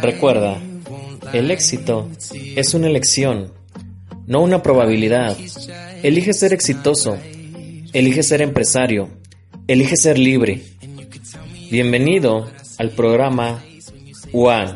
[0.00, 0.60] Recuerda,
[1.32, 3.52] el éxito es una elección,
[4.26, 5.36] no una probabilidad.
[6.02, 7.18] Elige ser exitoso,
[7.92, 9.08] elige ser empresario,
[9.66, 10.62] elige ser libre.
[11.70, 13.62] Bienvenido al programa
[14.32, 14.74] One.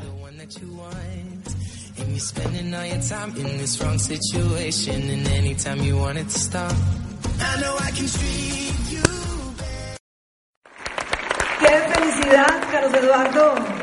[11.61, 13.78] ¡Qué felicidad, Carlos Eduardo!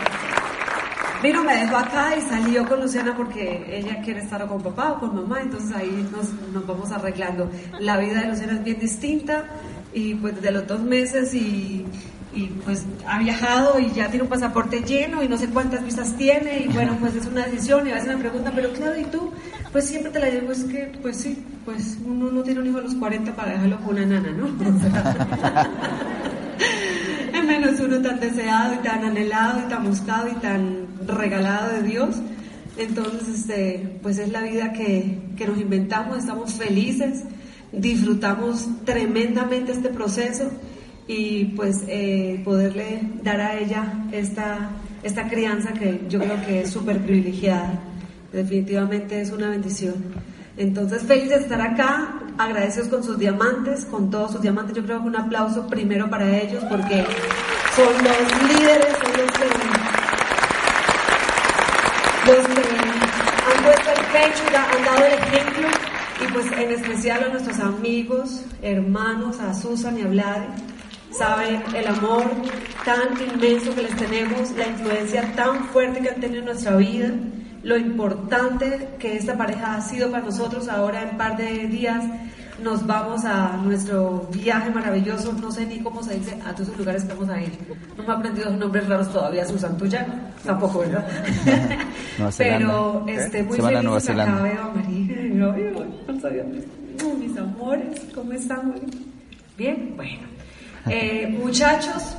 [1.26, 5.00] Vino, me dejó acá y salió con Luciana porque ella quiere estar con papá o
[5.00, 7.50] con mamá, entonces ahí nos, nos vamos arreglando.
[7.80, 9.46] La vida de Luciana es bien distinta
[9.92, 11.84] y pues desde los dos meses y,
[12.32, 16.16] y, pues ha viajado y ya tiene un pasaporte lleno y no sé cuántas visas
[16.16, 19.06] tiene y bueno, pues es una decisión y a veces me preguntan, pero claro, ¿y
[19.06, 19.32] tú?
[19.72, 22.78] Pues siempre te la digo, es que pues sí, pues uno no tiene un hijo
[22.78, 24.46] a los 40 para dejarlo con una nana, ¿no?
[27.46, 32.16] menos uno tan deseado y tan anhelado y tan buscado y tan regalado de Dios.
[32.78, 37.24] Entonces, este, pues es la vida que, que nos inventamos, estamos felices,
[37.72, 40.52] disfrutamos tremendamente este proceso
[41.08, 44.72] y pues eh, poderle dar a ella esta,
[45.04, 47.80] esta crianza que yo creo que es súper privilegiada.
[48.34, 49.96] Definitivamente es una bendición.
[50.58, 54.76] Entonces, feliz de estar acá, agradecidos con sus diamantes, con todos sus diamantes.
[54.76, 57.06] Yo creo que un aplauso primero para ellos porque
[57.76, 59.46] son los líderes, son los que,
[63.46, 65.68] han puesto el pecho han dado el ejemplo.
[66.24, 70.44] Y pues en especial a nuestros amigos, hermanos, a Susan y a Vlad,
[71.12, 72.24] saben el amor
[72.86, 77.12] tan inmenso que les tenemos, la influencia tan fuerte que han tenido en nuestra vida
[77.66, 80.70] lo importante que esta pareja ha sido para nosotros.
[80.70, 82.04] Ahora en par de días
[82.64, 86.78] nos vamos a nuestro viaje maravilloso, no sé ni cómo se dice, a todos los
[86.78, 87.52] lugares que vamos a ir.
[87.98, 90.06] No me he aprendido los nombres raros todavía, Susan, tuya
[90.46, 91.08] tampoco, ¿verdad?
[92.38, 94.36] Pero este, muy feliz Nueva Zelanda.
[94.36, 96.44] acá veo María, no, no sabía.
[96.44, 98.74] mis amores, ¿cómo están?
[99.58, 100.28] Bien, bueno.
[100.88, 102.16] Eh, muchachos,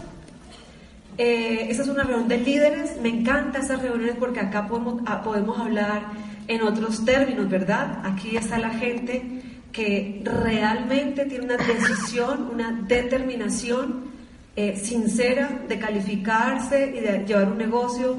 [1.19, 3.01] eh, esa es una reunión de líderes.
[3.01, 6.03] Me encanta esas reuniones porque acá podemos, ah, podemos hablar
[6.49, 8.01] en otros términos, ¿verdad?
[8.05, 14.05] Aquí está la gente que realmente tiene una decisión, una determinación
[14.57, 18.17] eh, sincera de calificarse y de llevar un negocio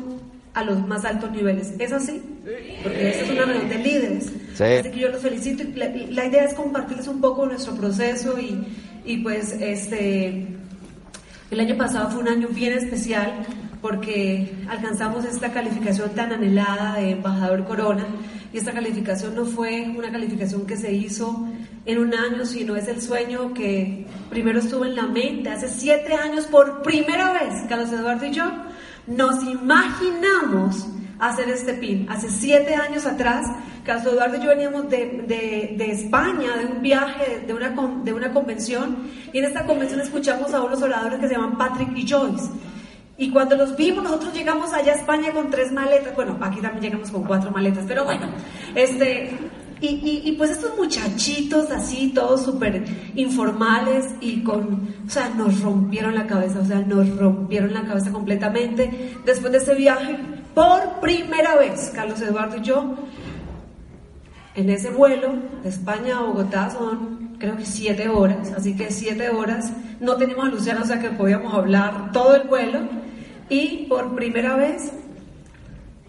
[0.53, 1.73] a los más altos niveles.
[1.79, 2.21] ¿Es así?
[2.83, 4.31] Porque esta es una reunión de líderes.
[4.55, 4.63] Sí.
[4.63, 5.63] Así que yo los felicito.
[5.75, 8.63] La, la idea es compartirles un poco nuestro proceso y,
[9.05, 10.56] y pues este
[11.49, 13.45] el año pasado fue un año bien especial
[13.81, 18.05] porque alcanzamos esta calificación tan anhelada de embajador Corona
[18.51, 21.47] y esta calificación no fue una calificación que se hizo
[21.85, 26.13] en un año, sino es el sueño que primero estuvo en la mente hace siete
[26.13, 28.51] años por primera vez, Carlos Eduardo y yo
[29.07, 30.87] nos imaginamos
[31.19, 32.07] hacer este pin.
[32.09, 33.45] Hace siete años atrás,
[33.87, 38.33] Carlos Eduardo y yo veníamos de, de, España, de un viaje, de una, de una
[38.33, 38.97] convención,
[39.31, 42.49] y en esta convención escuchamos a unos oradores que se llaman Patrick y Joyce.
[43.17, 46.83] Y cuando los vimos, nosotros llegamos allá a España con tres maletas, bueno, aquí también
[46.83, 48.27] llegamos con cuatro maletas, pero bueno,
[48.75, 49.31] este,
[49.79, 52.83] y, y, y pues estos muchachitos así, todos súper
[53.15, 58.11] informales y con, o sea, nos rompieron la cabeza, o sea, nos rompieron la cabeza
[58.11, 59.15] completamente.
[59.25, 60.17] Después de ese viaje,
[60.53, 62.95] por primera vez, Carlos Eduardo y yo,
[64.57, 65.29] en ese vuelo
[65.63, 70.45] de España a Bogotá son creo que siete horas, así que siete horas, no teníamos
[70.47, 72.79] a Luciana, o sea que podíamos hablar todo el vuelo
[73.49, 74.91] y por primera vez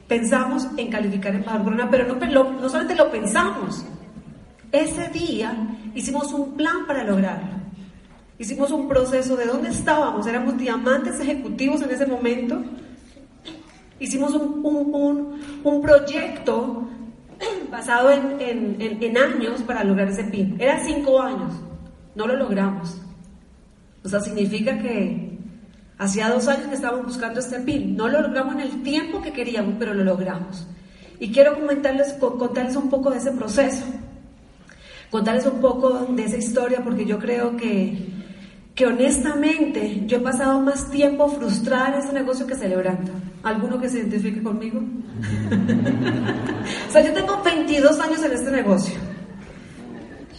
[0.08, 3.84] pensamos en calificar Embajador Corona, pero no, no solamente lo pensamos,
[4.72, 5.54] ese día
[5.94, 7.58] hicimos un plan para lograrlo.
[8.38, 12.62] Hicimos un proceso de dónde estábamos, éramos diamantes ejecutivos en ese momento.
[13.98, 16.88] Hicimos un, un- un- un proyecto
[17.70, 20.56] basado en, en- en- años para lograr ese PIN.
[20.58, 21.52] Eran cinco años,
[22.14, 23.00] no lo logramos.
[24.04, 25.38] O sea, significa que
[25.98, 27.96] hacía dos años que estábamos buscando este PIN.
[27.96, 30.66] No lo logramos en el tiempo que queríamos, pero lo logramos.
[31.20, 33.84] Y quiero comentarles, co- contarles un poco de ese proceso,
[35.10, 37.98] contarles un poco de esa historia, porque yo creo que,
[38.74, 43.10] que honestamente yo he pasado más tiempo frustrada en ese negocio que celebrando.
[43.42, 44.80] ¿Alguno que se identifique conmigo?
[46.88, 48.96] o sea, yo tengo 22 años en este negocio.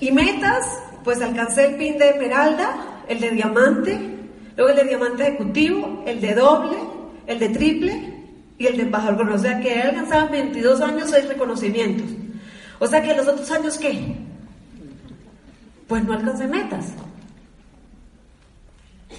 [0.02, 0.66] Y metas,
[1.04, 4.00] pues alcancé el pin de esmeralda, el de diamante,
[4.56, 6.78] luego el de diamante ejecutivo, el de doble,
[7.28, 8.14] el de triple
[8.58, 9.30] y el de embajador.
[9.30, 12.08] O sea que he alcanzado en 22 años seis reconocimientos.
[12.80, 14.16] O sea que los otros años, ¿qué?
[15.88, 16.94] Pues no alcancé metas.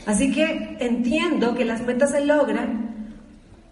[0.06, 2.89] Así que entiendo que las metas se logran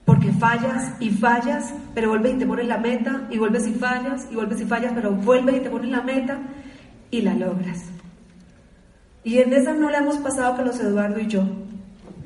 [0.09, 3.75] porque que fallas y fallas, pero vuelves y te pones la meta, y vuelves y
[3.75, 6.39] fallas, y vuelves y fallas, pero vuelves y te pones la meta
[7.11, 7.85] y la logras.
[9.23, 11.45] Y en esa no la hemos pasado Carlos Eduardo y yo.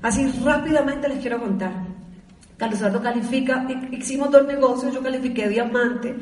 [0.01, 1.73] Así rápidamente les quiero contar.
[2.57, 6.15] Carlos Eduardo califica, hicimos dos negocios, yo califiqué diamante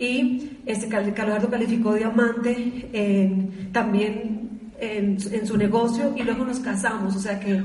[0.00, 7.14] y este Carlos Eduardo calificó diamante también en, en su negocio y luego nos casamos,
[7.14, 7.62] o sea que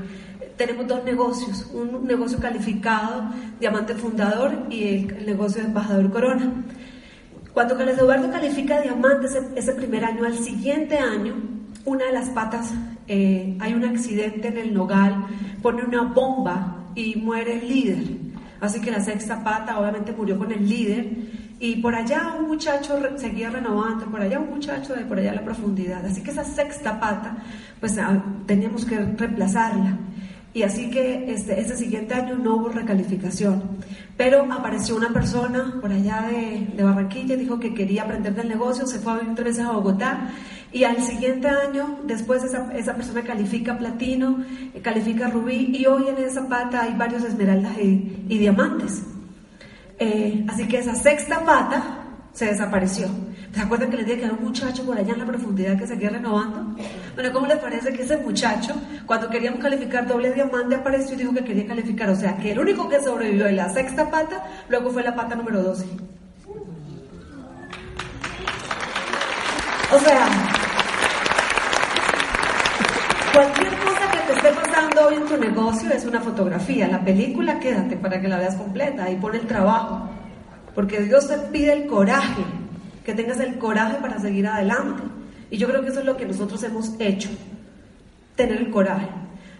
[0.56, 3.24] tenemos dos negocios, un negocio calificado,
[3.60, 6.52] Diamante Fundador, y el, negocio de Embajador Corona.
[7.52, 11.34] Cuando Carlos Eduardo califica Diamante ese, primer año, al siguiente año,
[11.84, 12.72] una de las patas,
[13.08, 15.26] eh, hay un accidente en el nogal,
[15.60, 18.04] pone una bomba y muere el líder.
[18.60, 21.06] Así que la sexta pata obviamente murió con el líder
[21.58, 25.44] y por allá un muchacho seguía renovando, por allá un muchacho de por allá la
[25.44, 26.04] profundidad.
[26.04, 27.36] Así que esa sexta pata,
[27.80, 29.98] pues ah, teníamos que reemplazarla.
[30.54, 33.62] Y así que este, ese siguiente año no hubo recalificación.
[34.16, 38.86] Pero apareció una persona por allá de, de Barranquilla, dijo que quería aprender del negocio,
[38.86, 40.30] se fue a vivir tres veces a Bogotá
[40.72, 44.42] y al siguiente año, después esa, esa persona califica platino,
[44.80, 49.02] califica rubí y hoy en esa pata hay varios esmeraldas y, diamantes.
[49.98, 51.98] Eh, así que esa sexta pata
[52.32, 53.06] se desapareció.
[53.52, 55.86] ¿Se acuerdan que les dije que había un muchacho por allá en la profundidad que
[55.86, 56.74] seguía renovando?
[57.14, 58.74] Bueno, ¿cómo les parece que ese muchacho,
[59.04, 62.08] cuando queríamos calificar doble diamante, apareció y dijo que quería calificar?
[62.08, 65.34] O sea, que el único que sobrevivió en la sexta pata, luego fue la pata
[65.34, 65.84] número 12.
[69.94, 70.26] O sea,
[73.34, 76.88] cualquier cosa que te esté pasando hoy en tu negocio es una fotografía.
[76.88, 80.08] La película, quédate para que la veas completa y pon el trabajo.
[80.74, 82.42] Porque Dios te pide el coraje,
[83.04, 85.02] que tengas el coraje para seguir adelante.
[85.52, 87.28] Y yo creo que eso es lo que nosotros hemos hecho,
[88.36, 89.06] tener el coraje.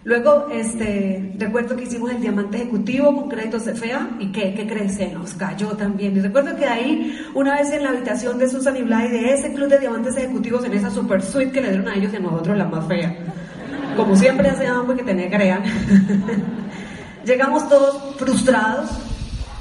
[0.05, 4.65] Luego, este, recuerdo que hicimos el diamante ejecutivo con créditos de FEA y que, ¿qué
[4.65, 4.95] crees?
[4.95, 6.17] Se nos cayó también.
[6.17, 9.53] Y recuerdo que ahí, una vez en la habitación de Susan y Blay, de ese
[9.53, 12.19] club de diamantes ejecutivos, en esa super suite que le dieron a ellos y a
[12.21, 13.15] nosotros la más fea.
[13.95, 15.61] Como siempre hacíamos porque tenía crean.
[17.23, 18.89] Llegamos todos frustrados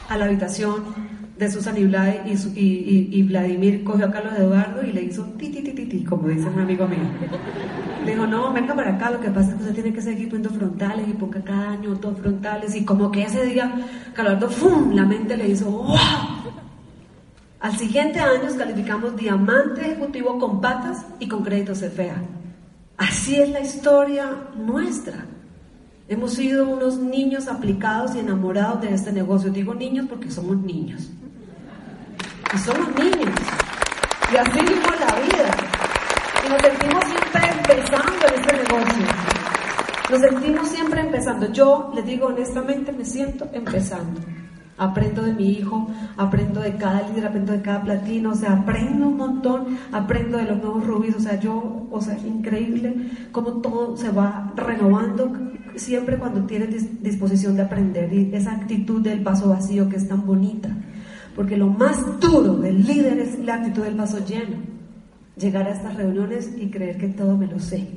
[0.08, 1.01] a la habitación
[1.42, 5.62] de Susan y, y, y, Vladimir cogió a Carlos Eduardo y le hizo ti, ti,
[5.62, 7.00] ti, ti, como dice un amigo mío.
[8.04, 10.28] Le dijo, no, venga para acá, lo que pasa es que usted tiene que seguir
[10.28, 13.72] poniendo frontales y ponga cada año dos frontales y como que ese día,
[14.14, 14.94] Carlos Eduardo, ¡fum!
[14.94, 15.96] La mente le hizo, ¡wow!
[17.60, 22.16] Al siguiente año calificamos diamante ejecutivo con patas y con créditos CFA.
[22.96, 25.26] Así es la historia nuestra.
[26.08, 29.50] Hemos sido unos niños aplicados y enamorados de este negocio.
[29.50, 31.10] Digo niños porque somos niños.
[32.54, 33.34] Y somos niños.
[34.32, 35.50] Y así vivimos la vida.
[36.44, 39.06] Y nos sentimos siempre empezando en este negocio.
[40.10, 41.52] Nos sentimos siempre empezando.
[41.52, 44.20] Yo les digo honestamente, me siento empezando.
[44.76, 49.06] Aprendo de mi hijo, aprendo de cada líder, aprendo de cada platino, o sea, aprendo
[49.06, 53.96] un montón, aprendo de los nuevos rubis, o sea, yo, o sea, increíble cómo todo
[53.96, 55.32] se va renovando
[55.76, 60.26] siempre cuando tienes disposición de aprender y esa actitud del vaso vacío que es tan
[60.26, 60.68] bonita.
[61.34, 64.56] Porque lo más duro del líder es la actitud del vaso lleno.
[65.36, 67.88] Llegar a estas reuniones y creer que todo me lo sé.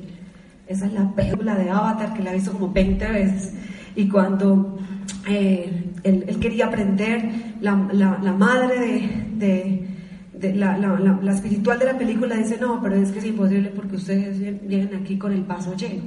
[0.66, 3.52] Esa es la película de Avatar que la he visto como 20 veces.
[3.94, 4.78] Y cuando
[5.28, 12.80] eh, él, quería aprender, la, madre de, la, la, espiritual de la película dice, no,
[12.82, 16.02] pero es que es imposible porque ustedes vienen aquí con el vaso lleno.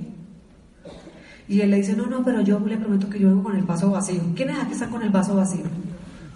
[1.47, 3.63] Y él le dice, no, no, pero yo le prometo que yo vengo con el
[3.63, 4.21] vaso vacío.
[4.35, 5.65] ¿Quién es aquí está con el vaso vacío?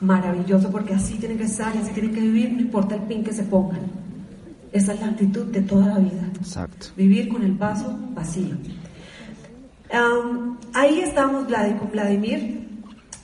[0.04, 3.34] Maravilloso, porque así tienen que estar, así tienen que vivir, no importa el pin que
[3.34, 3.82] se pongan.
[4.72, 6.28] Esa es la actitud de toda la vida.
[6.36, 6.88] Exacto.
[6.98, 8.56] Vivir con el vaso vacío.
[10.74, 12.64] ahí estamos con Vladimir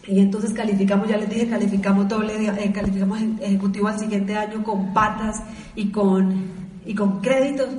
[0.08, 4.94] y entonces calificamos, ya les dije, calificamos doble, eh, calificamos ejecutivo al siguiente año con
[4.94, 5.44] patas
[5.76, 6.59] y con
[6.90, 7.70] y con créditos.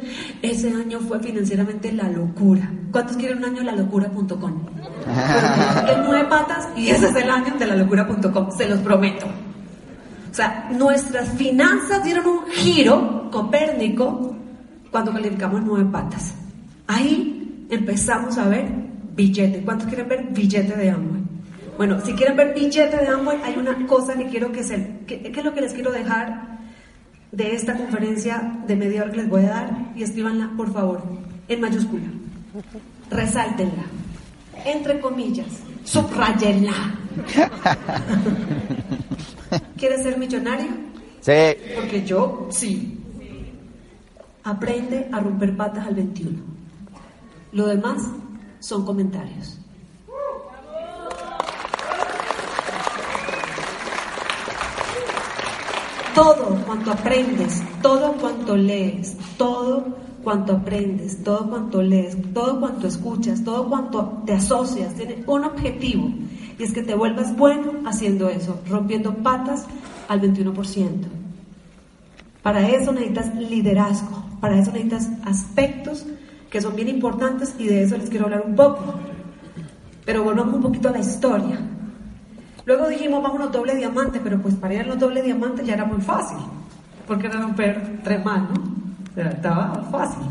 [0.41, 2.71] Ese año fue financieramente la locura.
[2.93, 4.67] ¿Cuántos quieren un año la locura.com?
[5.89, 9.27] en nueve patas y ese es el año de la locura.com, se los prometo.
[9.27, 14.37] O sea, nuestras finanzas dieron un giro copérnico
[14.93, 16.33] cuando calificamos nueve patas.
[16.87, 18.69] Ahí empezamos a ver
[19.17, 19.63] billete.
[19.65, 21.21] ¿Cuántos quieren ver billete de Amway?
[21.77, 25.01] Bueno, si quieren ver billete de Amway, hay una cosa que quiero que se...
[25.09, 26.60] ¿Qué es lo que les quiero dejar
[27.33, 31.03] de esta conferencia de media hora que les voy a dar y escríbanla, por favor,
[31.49, 32.07] en mayúscula.
[33.11, 33.85] Resáltenla,
[34.65, 35.47] entre comillas,
[35.85, 36.73] subrayenla.
[39.77, 40.69] ¿Quieres ser millonario?
[41.21, 41.33] Sí.
[41.75, 42.97] Porque yo sí.
[44.43, 46.39] Aprende a romper patas al 21.
[47.53, 48.03] Lo demás
[48.59, 49.60] son comentarios.
[56.21, 59.87] Todo cuanto aprendes, todo cuanto lees, todo
[60.23, 66.13] cuanto aprendes, todo cuanto lees, todo cuanto escuchas, todo cuanto te asocias, tiene un objetivo
[66.59, 69.65] y es que te vuelvas bueno haciendo eso, rompiendo patas
[70.09, 70.91] al 21%.
[72.43, 76.05] Para eso necesitas liderazgo, para eso necesitas aspectos
[76.51, 78.93] que son bien importantes y de eso les quiero hablar un poco.
[80.05, 81.61] Pero volvamos un poquito a la historia.
[82.71, 85.85] Luego dijimos, vámonos doble diamante, pero pues para ir a los doble diamante ya era
[85.85, 86.39] muy fácil,
[87.05, 89.23] porque era romper tres más, ¿no?
[89.29, 90.23] estaba fácil.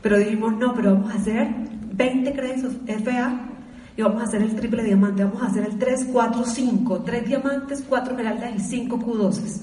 [0.00, 1.48] Pero dijimos, no, pero vamos a hacer
[1.92, 3.48] 20 créditos FA
[3.96, 7.26] y vamos a hacer el triple diamante, vamos a hacer el 3, 4, 5, 3
[7.26, 9.60] diamantes, 4 esmeraldas y 5 Q12,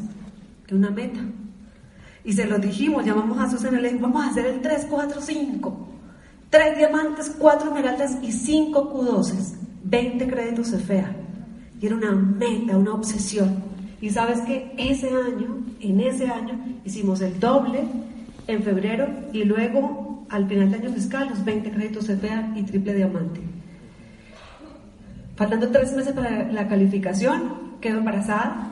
[0.68, 1.22] que una meta.
[2.25, 4.88] Y se lo dijimos, llamamos a Susana y le dijimos, vamos a hacer el 3,
[4.90, 5.88] 4, 5,
[6.50, 11.21] 3 diamantes, 4 esmeraldas y 5 Q12, 20 créditos FA.
[11.82, 13.56] Y era una meta, una obsesión.
[14.00, 16.54] Y sabes que ese año, en ese año,
[16.86, 17.84] hicimos el doble
[18.48, 22.94] en febrero y luego al final del año fiscal los 20 créditos CFA y triple
[22.94, 23.42] diamante.
[25.36, 28.70] Faltando tres meses para la calificación, quedo embarazada.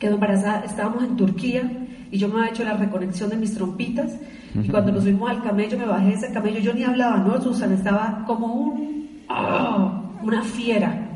[0.00, 4.16] Quedo embarazada, estábamos en Turquía y yo me había hecho la reconexión de mis trompitas.
[4.54, 6.58] Y cuando nos fuimos al camello, me bajé de ese camello.
[6.58, 7.40] Yo ni hablaba, ¿no?
[7.40, 10.02] Susan estaba como un, ¡ah!
[10.22, 11.07] una fiera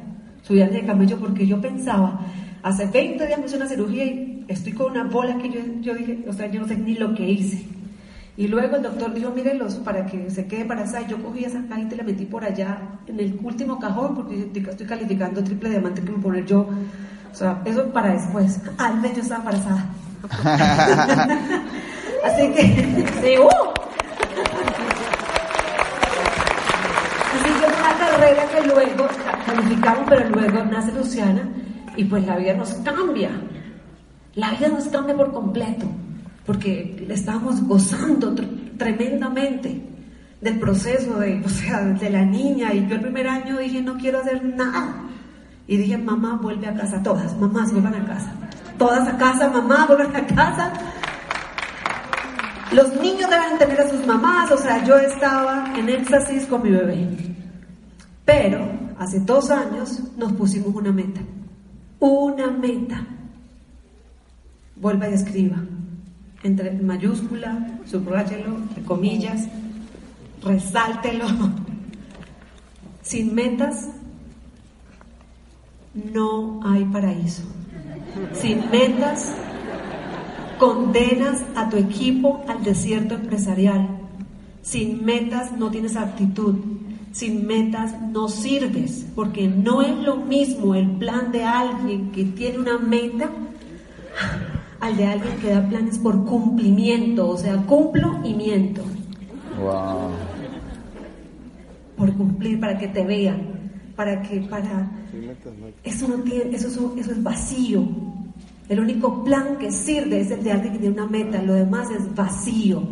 [0.43, 2.21] subía de camello porque yo pensaba,
[2.63, 5.95] hace 20 días me hice una cirugía y estoy con una bola que yo, yo
[5.95, 7.65] dije, o sea, yo no sé ni lo que hice.
[8.37, 11.07] Y luego el doctor dijo, mírenlos para que se quede embarazada.
[11.07, 14.87] Yo cogí esa cajita y la metí por allá en el último cajón porque estoy
[14.87, 16.67] calificando triple diamante que me poner yo.
[17.31, 18.59] O sea, eso para después.
[18.79, 19.87] Al menos yo estaba embarazada.
[22.25, 23.73] Así que, sí, uh,
[27.99, 29.09] carrera que luego
[29.45, 31.43] calificamos, pero luego nace Luciana
[31.97, 33.31] y pues la vida nos cambia.
[34.35, 35.87] La vida nos cambia por completo,
[36.47, 38.35] porque estábamos gozando
[38.79, 39.83] tremendamente
[40.41, 42.75] del proceso de, o sea, de la niña.
[42.75, 44.95] Y yo el primer año dije, no quiero hacer nada.
[45.67, 47.03] Y dije, mamá, vuelve a casa.
[47.03, 48.33] Todas, mamás, vuelvan a casa.
[48.77, 50.73] Todas a casa, mamá, vuelvan a casa.
[52.73, 54.51] Los niños deben tener a sus mamás.
[54.51, 57.07] O sea, yo estaba en éxtasis con mi bebé.
[58.25, 58.67] Pero
[58.99, 61.21] hace dos años nos pusimos una meta.
[62.01, 63.07] Una meta.
[64.77, 65.59] Vuelva y escriba.
[66.43, 69.47] Entre mayúscula, subráyelo, entre comillas,
[70.43, 71.27] resáltelo.
[73.03, 73.89] Sin metas
[75.95, 77.43] no hay paraíso.
[78.33, 79.33] Sin metas
[80.59, 83.89] condenas a tu equipo al desierto empresarial.
[84.63, 86.57] Sin metas no tienes actitud
[87.13, 92.59] sin metas no sirves, porque no es lo mismo el plan de alguien que tiene
[92.59, 93.31] una meta
[94.81, 98.83] al de alguien que da planes por cumplimiento, o sea, cumplo y miento.
[99.61, 100.11] Wow.
[101.97, 103.43] Por cumplir, para que te vean,
[103.95, 104.91] para que, para...
[105.85, 106.67] Eso no tiene, eso,
[106.97, 107.87] eso es vacío.
[108.69, 111.91] El único plan que sirve es el de alguien que tiene una meta, lo demás
[111.91, 112.83] es vacío.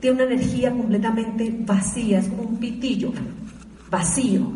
[0.00, 3.12] Tiene una energía completamente vacía, es como un pitillo
[3.90, 4.52] vacío.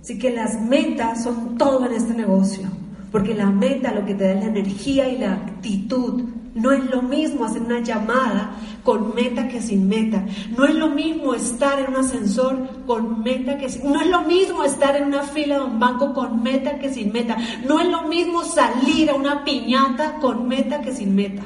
[0.00, 2.68] Así que las metas son todo en este negocio,
[3.10, 6.22] porque la meta lo que te da es la energía y la actitud.
[6.54, 8.52] No es lo mismo hacer una llamada
[8.82, 10.24] con meta que sin meta.
[10.56, 13.92] No es lo mismo estar en un ascensor con meta que sin...
[13.92, 17.12] No es lo mismo estar en una fila de un banco con meta que sin
[17.12, 17.36] meta.
[17.66, 21.42] No es lo mismo salir a una piñata con meta que sin meta.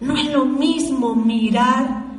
[0.00, 2.09] No es lo mismo mirar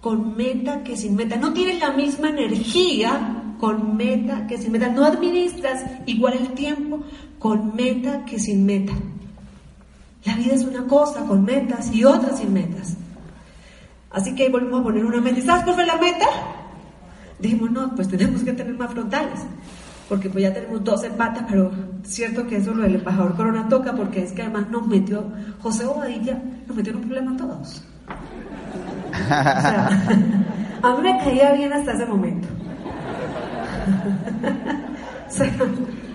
[0.00, 1.36] con meta que sin meta.
[1.36, 4.88] No tienes la misma energía con meta que sin meta.
[4.88, 7.00] No administras igual el tiempo
[7.38, 8.92] con meta que sin meta.
[10.24, 12.96] La vida es una cosa con metas y otra sin metas.
[14.10, 15.38] Así que volvemos a poner una meta.
[15.38, 16.26] ¿Y sabes cuál fue la meta?
[17.38, 19.40] Dijimos, no, pues tenemos que tener más frontales.
[20.08, 21.70] Porque pues ya tenemos 12 patas, pero
[22.02, 25.84] cierto que eso lo del embajador Corona toca porque es que además nos metió, José
[25.84, 27.84] Bobadilla nos metió en un problema a todos.
[30.82, 32.48] a mí me caía bien hasta ese momento.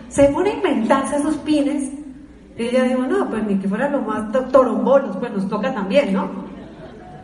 [0.09, 1.91] se, pone a inventarse esos pines.
[2.57, 6.13] Y ella dijo, no, pues ni que fueran los más torombolos, pues nos toca también,
[6.13, 6.29] ¿no?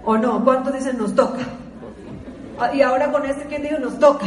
[0.03, 0.43] ¿O no?
[0.43, 1.41] ¿Cuántos dicen nos toca?
[2.59, 4.25] Ah, y ahora con este, ¿quién dijo nos toca?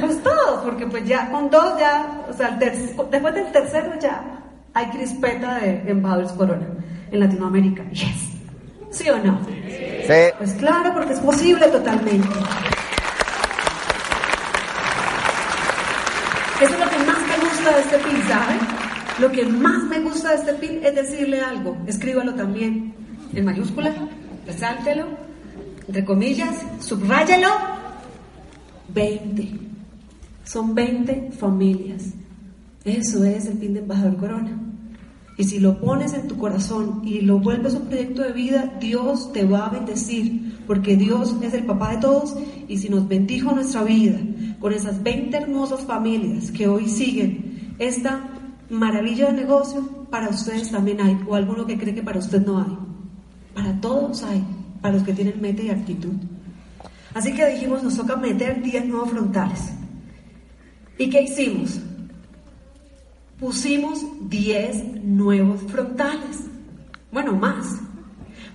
[0.00, 4.42] Pues todos, porque pues ya con dos ya, o sea, después del tercero ya
[4.74, 6.66] hay crispeta de embajadores corona
[7.12, 7.84] en Latinoamérica.
[7.90, 8.32] Yes.
[8.90, 9.38] ¿Sí o no?
[9.46, 9.95] Sí.
[10.06, 12.28] Pues claro, porque es posible totalmente.
[16.60, 18.16] Eso es lo que más me gusta de este pin,
[19.18, 21.76] Lo que más me gusta de este pin es decirle algo.
[21.86, 22.94] Escríbalo también
[23.34, 23.92] en mayúscula,
[24.46, 25.06] resáltelo,
[25.86, 27.48] entre comillas, subráyelo.
[28.88, 29.50] 20.
[30.44, 32.04] Son 20 familias.
[32.84, 34.65] Eso es el pin de embajador Corona.
[35.38, 39.32] Y si lo pones en tu corazón y lo vuelves un proyecto de vida, Dios
[39.32, 42.34] te va a bendecir, porque Dios es el papá de todos
[42.68, 44.18] y si nos bendijo nuestra vida
[44.60, 48.30] con esas 20 hermosas familias que hoy siguen esta
[48.70, 52.58] maravilla de negocio, para ustedes también hay, o alguno que cree que para usted no
[52.58, 52.78] hay.
[53.54, 54.42] Para todos hay,
[54.80, 56.14] para los que tienen meta y actitud.
[57.12, 59.72] Así que dijimos, nos toca meter 10 nuevos frontales.
[60.98, 61.80] ¿Y qué hicimos?
[63.38, 66.44] Pusimos 10 nuevos frontales.
[67.12, 67.80] Bueno, más.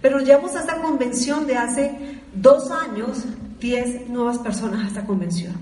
[0.02, 3.26] Pero llevamos a esta convención de hace dos años,
[3.60, 5.54] 10 nuevas personas a esta convención.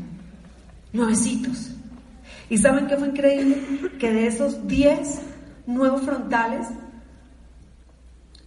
[0.93, 1.71] Nuevecitos.
[2.49, 3.61] ¿Y saben qué fue increíble?
[3.99, 5.19] Que de esos 10
[5.67, 6.67] nuevos frontales,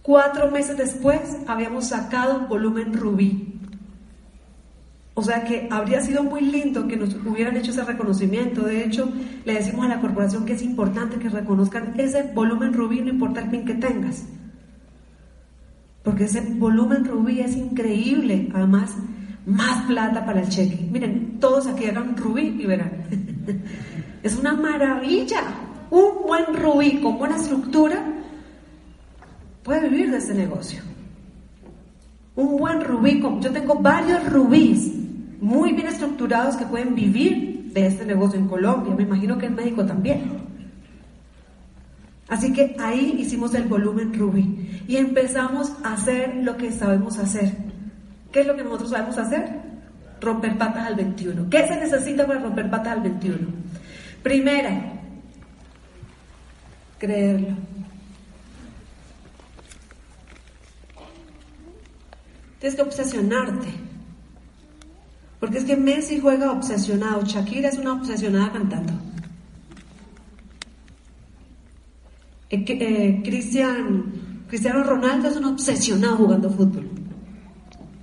[0.01, 3.52] cuatro meses después habíamos sacado volumen rubí.
[5.15, 8.63] O sea que habría sido muy lindo que nos hubieran hecho ese reconocimiento.
[8.63, 9.11] De hecho,
[9.45, 13.41] le decimos a la corporación que es importante que reconozcan ese volumen rubí, no importa
[13.41, 14.25] el pin que tengas.
[16.03, 18.49] Porque ese volumen rubí es increíble.
[18.55, 18.95] Además,
[19.45, 20.89] más plata para el cheque.
[20.91, 22.91] Miren, todos aquí hagan rubí y verán.
[24.23, 25.43] es una maravilla.
[25.91, 28.03] Un buen rubí con buena estructura
[29.61, 30.81] puede vivir de ese negocio.
[32.35, 35.02] Un buen rubí, yo tengo varios rubíes
[35.43, 38.95] muy bien estructurados que pueden vivir de este negocio en Colombia.
[38.95, 40.21] Me imagino que en México también.
[42.29, 47.51] Así que ahí hicimos el volumen Ruby y empezamos a hacer lo que sabemos hacer.
[48.31, 49.49] ¿Qué es lo que nosotros sabemos hacer?
[50.21, 51.49] Romper patas al 21.
[51.49, 53.39] ¿Qué se necesita para romper patas al 21?
[54.23, 54.93] Primera,
[56.99, 57.57] creerlo.
[62.59, 63.92] Tienes que obsesionarte.
[65.43, 68.93] Porque es que Messi juega obsesionado, Shakira es una obsesionada cantando.
[72.49, 76.89] Eh, eh, Cristiano Ronaldo es un obsesionado jugando fútbol.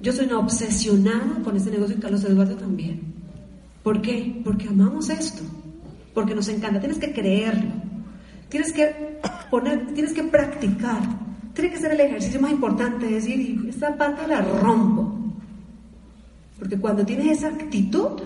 [0.03, 3.01] Yo soy una obsesionada con este negocio y Carlos Eduardo también.
[3.83, 4.39] ¿Por qué?
[4.45, 5.43] Porque amamos esto.
[6.13, 6.79] Porque nos encanta.
[6.79, 7.73] Tienes que creerlo.
[8.51, 9.19] Tienes que
[9.51, 11.01] poner, tienes que practicar.
[11.55, 13.07] Tiene que ser el ejercicio más importante.
[13.07, 15.20] Decir, esta pata la rompo.
[16.61, 18.21] Porque cuando tienes esa actitud,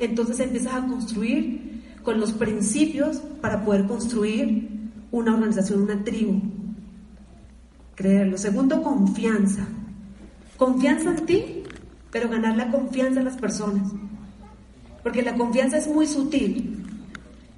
[0.00, 4.68] entonces empiezas a construir con los principios para poder construir
[5.12, 6.42] una organización, una tribu.
[7.94, 8.36] Creerlo.
[8.36, 9.66] Segundo, confianza.
[10.56, 11.44] Confianza en ti,
[12.10, 13.92] pero ganar la confianza en las personas.
[15.04, 16.84] Porque la confianza es muy sutil.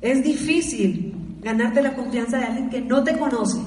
[0.02, 3.60] Es difícil ganarte la confianza de alguien que no te conoce.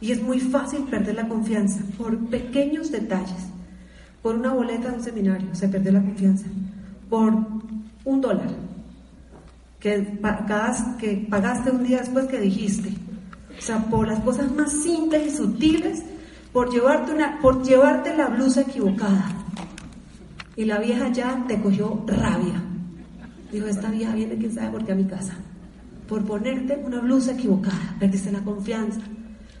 [0.00, 3.51] Y es muy fácil perder la confianza por pequeños detalles
[4.22, 6.46] por una boleta de un seminario, se perdió la confianza,
[7.10, 7.34] por
[8.04, 8.48] un dólar
[9.82, 10.20] que,
[11.00, 12.90] que pagaste un día después que dijiste,
[13.58, 16.02] o sea, por las cosas más simples y sutiles,
[16.52, 19.26] por llevarte, una, por llevarte la blusa equivocada.
[20.56, 22.62] Y la vieja ya te cogió rabia.
[23.50, 25.34] Dijo, esta vieja viene quién sabe por qué a mi casa.
[26.08, 29.00] Por ponerte una blusa equivocada, perdiste la confianza.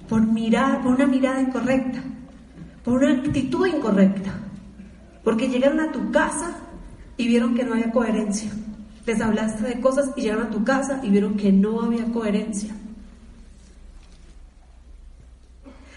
[0.08, 2.00] Por mirar, por una mirada incorrecta.
[2.84, 4.32] Por una actitud incorrecta.
[5.24, 6.56] Porque llegaron a tu casa
[7.16, 8.50] y vieron que no había coherencia.
[9.06, 12.74] Les hablaste de cosas y llegaron a tu casa y vieron que no había coherencia.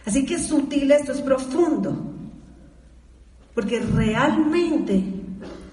[0.06, 2.14] Así que es sutil esto, es profundo.
[3.54, 5.04] Porque realmente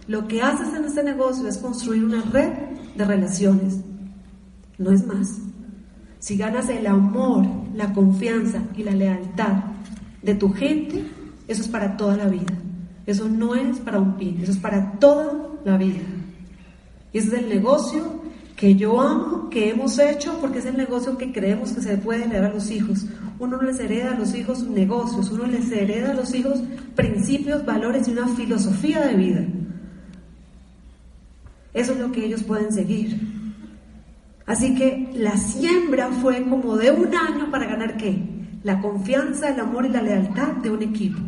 [0.08, 2.52] lo que haces en este negocio es construir una red
[2.96, 3.80] de relaciones.
[4.78, 5.38] No es más.
[6.18, 9.64] Si ganas el amor, la confianza y la lealtad
[10.22, 11.04] de tu gente,
[11.48, 12.54] eso es para toda la vida.
[13.06, 15.32] Eso no es para un pin, eso es para toda
[15.64, 16.00] la vida.
[17.12, 18.22] Y ese es el negocio
[18.56, 22.24] que yo amo, que hemos hecho, porque es el negocio que creemos que se puede
[22.24, 23.06] heredar a los hijos.
[23.40, 26.62] Uno les hereda a los hijos negocios, uno les hereda a los hijos
[26.94, 29.44] principios, valores y una filosofía de vida.
[31.74, 33.18] Eso es lo que ellos pueden seguir.
[34.46, 38.22] Así que la siembra fue como de un año para ganar qué?
[38.62, 41.18] La confianza, el amor y la lealtad de un equipo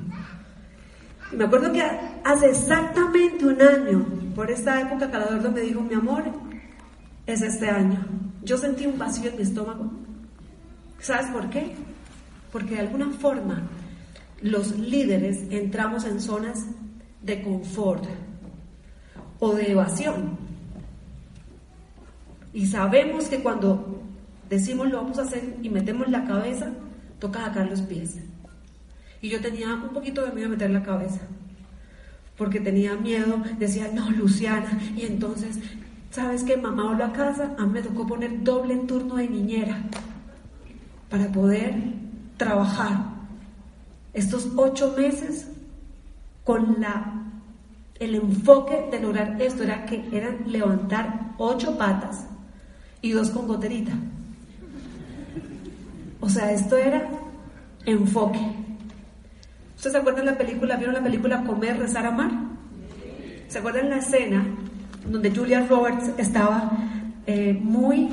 [1.37, 1.83] me acuerdo que
[2.25, 6.25] hace exactamente un año, por esta época, Caladordo me dijo, mi amor,
[7.27, 8.05] es este año.
[8.42, 9.90] Yo sentí un vacío en mi estómago.
[11.01, 11.75] ¿Sabes por qué?
[12.53, 13.62] Porque de alguna forma
[14.42, 16.66] los líderes entramos en zonas
[17.23, 18.05] de confort
[19.38, 20.37] o de evasión.
[22.53, 24.03] Y sabemos que cuando
[24.49, 26.70] decimos lo vamos a hacer y metemos la cabeza,
[27.18, 28.18] toca sacar los pies.
[29.24, 31.22] Y yo tenía un poquito de miedo de meter la cabeza,
[32.37, 35.58] porque tenía miedo, decía, no, Luciana, y entonces,
[36.10, 36.58] ¿sabes qué?
[36.58, 39.78] Mamá volvió a casa, a mí me tocó poner doble turno de niñera
[41.08, 41.74] para poder
[42.37, 42.98] trabajar
[44.12, 45.48] estos ocho meses
[46.44, 47.22] con la
[48.00, 52.26] el enfoque de lograr esto era que eran levantar ocho patas
[53.00, 53.92] y dos con goterita.
[56.20, 57.08] O sea, esto era
[57.87, 58.63] enfoque.
[59.85, 60.77] ¿Ustedes se acuerdan la película?
[60.77, 62.31] ¿Vieron la película Comer, Rezar, Amar?
[63.49, 64.42] ¿Se acuerdan la escena
[65.07, 66.73] donde Julia Roberts estaba
[67.27, 68.09] eh, muy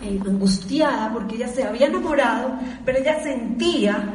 [0.00, 2.52] eh, angustiada porque ella se había enamorado,
[2.84, 4.14] pero ella sentía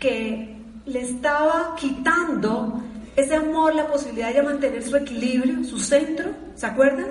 [0.00, 2.82] que le estaba quitando
[3.14, 7.08] ese amor, la posibilidad de mantener su equilibrio, su centro, ¿se acuerdan?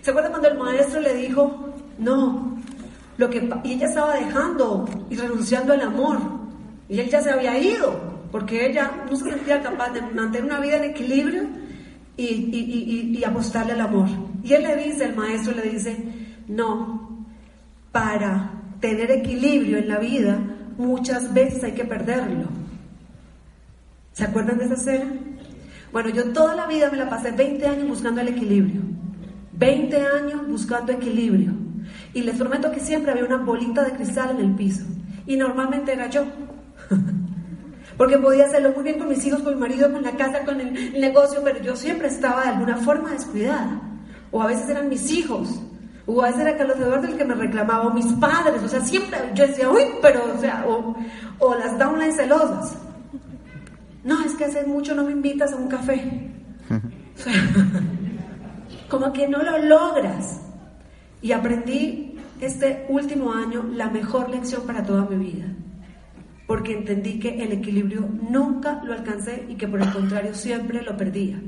[0.00, 2.56] ¿Se acuerdan cuando el maestro le dijo, no,
[3.16, 6.39] lo que, y ella estaba dejando y renunciando al amor,
[6.90, 10.58] y él ya se había ido, porque ella no se sentía capaz de mantener una
[10.58, 11.44] vida en equilibrio
[12.16, 14.08] y, apostarle al amor.
[14.42, 15.96] Y él le dice, el maestro le dice,
[16.48, 17.26] no,
[17.92, 18.50] para
[18.80, 20.36] tener equilibrio en la vida,
[20.78, 22.48] muchas veces hay que perderlo.
[24.12, 25.12] ¿Se acuerdan de esa escena?
[25.92, 28.80] Bueno, yo toda la vida me la pasé 20 años buscando el equilibrio.
[29.52, 31.52] 20 años buscando equilibrio.
[32.14, 34.84] Y les prometo que siempre había una bolita de cristal en el piso.
[35.26, 36.24] Y normalmente era yo.
[37.96, 40.60] Porque podía hacerlo muy bien con mis hijos, con mi marido, con la casa, con
[40.60, 43.80] el negocio, pero yo siempre estaba de alguna forma descuidada.
[44.30, 45.60] O a veces eran mis hijos.
[46.06, 48.62] O a veces era Carlos Eduardo el que me reclamaba, o mis padres.
[48.62, 50.96] O sea, siempre yo decía, uy, pero, o sea, o,
[51.40, 52.78] o las downlines celosas.
[54.02, 56.30] No, es que hace mucho no me invitas a un café.
[58.88, 60.40] como que no lo logras.
[61.20, 65.46] Y aprendí este último año la mejor lección para toda mi vida.
[66.50, 70.96] Porque entendí que el equilibrio nunca lo alcancé y que por el contrario siempre lo
[70.96, 71.40] perdía.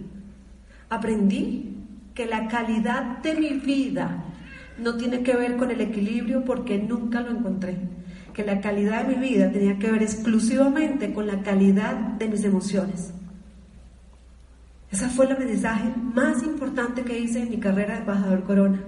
[0.91, 1.75] Aprendí
[2.15, 4.23] que la calidad de mi vida
[4.79, 7.79] no tiene que ver con el equilibrio porque nunca lo encontré
[8.33, 12.45] que la calidad de mi vida tenía que ver exclusivamente con la calidad de mis
[12.45, 13.13] emociones.
[14.89, 18.81] Esa fue el aprendizaje más importante que hice en mi carrera de embajador Corona.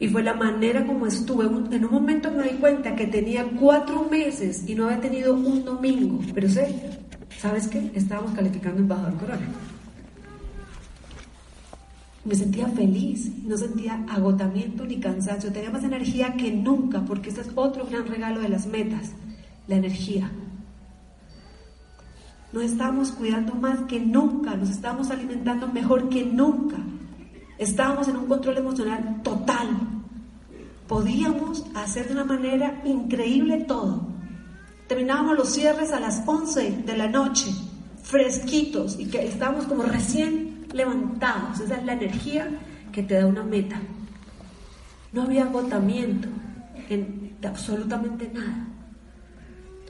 [0.00, 1.44] Y fue la manera como estuve.
[1.44, 5.64] En un momento me di cuenta que tenía cuatro meses y no había tenido un
[5.64, 6.20] domingo.
[6.34, 6.74] Pero sé,
[7.38, 7.92] ¿sabes qué?
[7.94, 9.46] Estábamos calificando embajador Corona
[12.24, 17.40] me sentía feliz, no sentía agotamiento ni cansancio, tenía más energía que nunca, porque ese
[17.40, 19.12] es otro gran regalo de las metas,
[19.66, 20.30] la energía.
[22.52, 26.76] Nos estamos cuidando más que nunca, nos estamos alimentando mejor que nunca,
[27.60, 29.68] estábamos en un control emocional total,
[30.88, 34.08] podíamos hacer de una manera increíble todo.
[34.88, 37.52] Terminábamos los cierres a las 11 de la noche,
[38.02, 41.60] fresquitos, y que estábamos como recién levantados.
[41.60, 42.48] Esa es la energía
[42.90, 43.80] que te da una meta.
[45.12, 46.28] No había agotamiento
[46.88, 48.66] en absolutamente nada.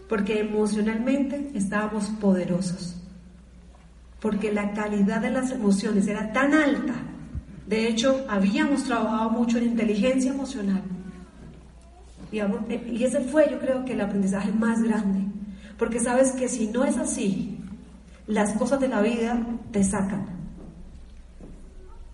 [0.08, 2.96] Porque emocionalmente estábamos poderosos.
[4.20, 6.94] Porque la calidad de las emociones era tan alta.
[7.66, 10.82] De hecho, habíamos trabajado mucho en inteligencia emocional.
[12.32, 15.20] Y ese fue, yo creo que el aprendizaje más grande.
[15.78, 17.58] Porque sabes que si no es así,
[18.26, 19.40] las cosas de la vida
[19.72, 20.26] te sacan.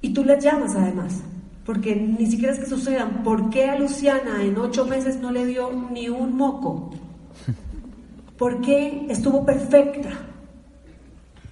[0.00, 1.22] Y tú le llamas además,
[1.64, 3.22] porque ni siquiera es que sucedan.
[3.24, 6.90] ¿Por qué a Luciana en ocho meses no le dio ni un moco?
[8.38, 10.10] ¿Por qué estuvo perfecta?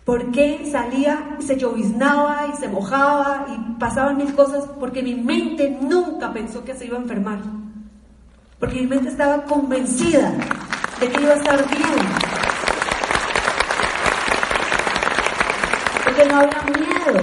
[0.05, 4.65] ¿Por qué salía y se lloviznaba y se mojaba y pasaban mil cosas?
[4.79, 7.39] Porque mi mente nunca pensó que se iba a enfermar.
[8.61, 10.31] Porque mi mente estaba convencida
[11.01, 12.07] de que iba a estar bien.
[16.05, 17.21] Porque no había miedo.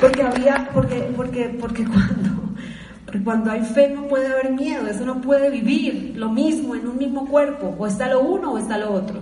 [0.00, 2.30] Porque había, porque, porque, porque cuando,
[3.04, 6.86] porque cuando hay fe no puede haber miedo, eso no puede vivir lo mismo en
[6.86, 9.20] un mismo cuerpo, o está lo uno o está lo otro.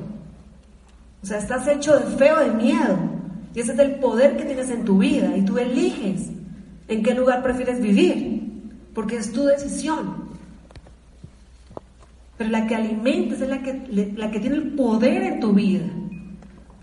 [1.25, 2.99] O sea, estás hecho de fe o de miedo,
[3.55, 6.29] y ese es el poder que tienes en tu vida, y tú eliges
[6.87, 8.43] en qué lugar prefieres vivir,
[8.93, 10.29] porque es tu decisión.
[12.37, 15.87] Pero la que alimentas es la que, la que tiene el poder en tu vida,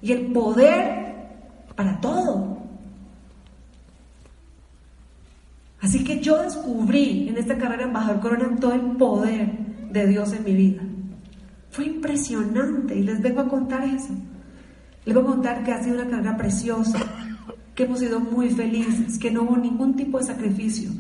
[0.02, 1.14] y el poder
[1.76, 2.58] para todo.
[5.82, 9.52] Así que yo descubrí en esta carrera embajador Corona todo el poder
[9.92, 10.82] de Dios en mi vida.
[11.70, 14.16] Fue impresionante y les vengo a contar eso.
[15.06, 17.00] Les voy a contar que ha sido una carrera preciosa,
[17.74, 20.92] que hemos sido muy felices, que no hubo ningún tipo de sacrificio.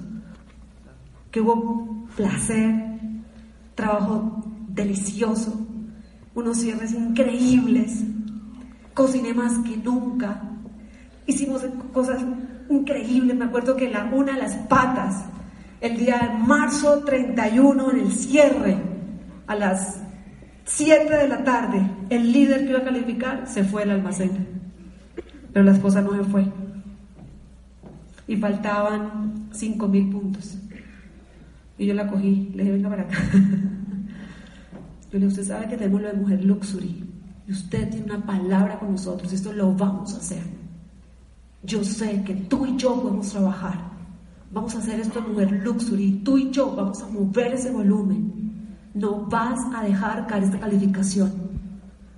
[1.29, 2.75] que hubo placer,
[3.73, 5.65] trabajo delicioso,
[6.35, 8.03] unos cierres increíbles,
[8.93, 10.41] cociné más que nunca,
[11.25, 12.21] hicimos cosas
[12.69, 15.23] increíbles, me acuerdo que la una las patas,
[15.79, 18.77] el día de marzo 31 en el cierre,
[19.47, 20.01] a las
[20.65, 24.31] 7 de la tarde, el líder que iba a calificar se fue al almacén,
[25.51, 26.45] pero la esposa no se fue.
[28.27, 30.57] Y faltaban 5 mil puntos.
[31.77, 33.17] Y yo la cogí, le dije, venga para acá.
[35.11, 37.03] Yo le dije, usted sabe que tenemos lo de mujer luxury.
[37.47, 39.33] Y usted tiene una palabra con nosotros.
[39.33, 40.43] Esto lo vamos a hacer.
[41.63, 43.91] Yo sé que tú y yo podemos trabajar.
[44.51, 46.21] Vamos a hacer esto de mujer luxury.
[46.23, 48.40] Tú y yo vamos a mover ese volumen.
[48.93, 51.31] No vas a dejar caer esta calificación.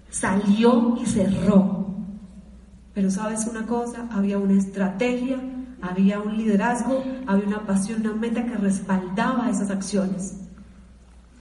[0.10, 1.88] Salió y cerró.
[2.94, 5.40] Pero sabes una cosa, había una estrategia,
[5.82, 10.38] había un liderazgo, había una pasión, una meta que respaldaba esas acciones.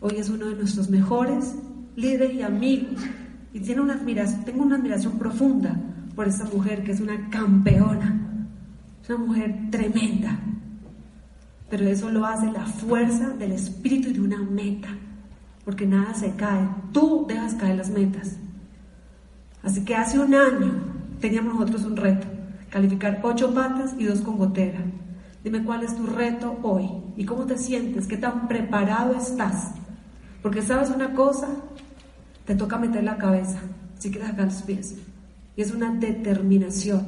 [0.01, 1.55] Hoy es uno de nuestros mejores
[1.97, 3.01] líderes y amigos.
[3.53, 5.79] Y tiene una admiración, tengo una admiración profunda
[6.15, 8.47] por esta mujer que es una campeona.
[9.03, 10.39] Es una mujer tremenda.
[11.69, 14.89] Pero eso lo hace la fuerza del espíritu y de una meta.
[15.65, 16.69] Porque nada se cae.
[16.93, 18.37] Tú dejas caer las metas.
[19.63, 20.73] Así que hace un año
[21.21, 22.27] teníamos nosotros un reto.
[22.71, 24.81] Calificar ocho patas y dos con gotera.
[25.45, 29.73] Dime cuál es tu reto hoy y cómo te sientes, qué tan preparado estás
[30.43, 31.49] porque sabes una cosa,
[32.45, 33.61] te toca meter la cabeza
[33.99, 34.97] si quieres sacar los pies.
[35.57, 37.07] Y es una determinación.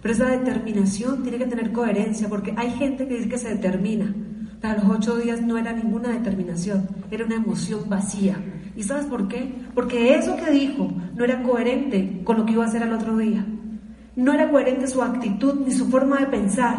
[0.00, 4.14] Pero esa determinación tiene que tener coherencia, porque hay gente que dice que se determina.
[4.60, 8.36] Para los ocho días no era ninguna determinación, era una emoción vacía.
[8.74, 9.54] ¿Y sabes por qué?
[9.72, 13.16] Porque eso que dijo no era coherente con lo que iba a hacer al otro
[13.16, 13.46] día.
[14.16, 16.76] No era coherente su actitud, ni su forma de pensar,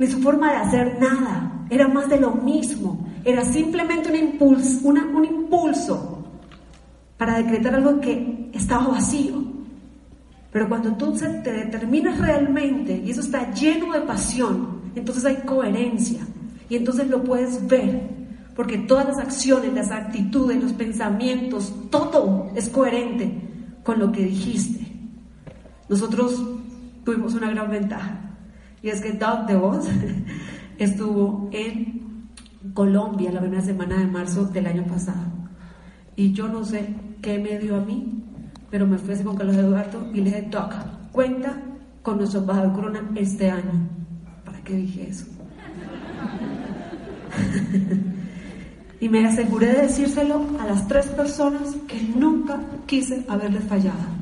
[0.00, 1.64] ni su forma de hacer nada.
[1.70, 3.06] Era más de lo mismo.
[3.24, 6.24] Era simplemente un impulso, un impulso
[7.16, 9.44] para decretar algo que estaba vacío.
[10.50, 16.26] Pero cuando tú te determinas realmente y eso está lleno de pasión, entonces hay coherencia
[16.72, 18.00] y entonces lo puedes ver,
[18.56, 23.30] porque todas las acciones, las actitudes, los pensamientos, todo es coherente
[23.82, 24.86] con lo que dijiste.
[25.90, 26.42] Nosotros
[27.04, 28.38] tuvimos una gran ventaja
[28.82, 29.84] y es que Doug DeVos
[30.78, 32.30] estuvo en
[32.72, 35.30] Colombia la primera semana de marzo del año pasado.
[36.16, 36.88] Y yo no sé
[37.20, 38.24] qué me dio a mí,
[38.70, 41.54] pero me fui con Carlos Eduardo y le dije, toca, cuenta
[42.02, 43.90] con nuestro embajador Corona este año.
[44.42, 45.26] ¿Para qué dije eso?
[49.00, 54.12] Y me aseguré de decírselo a las tres personas que nunca quise haberles fallado.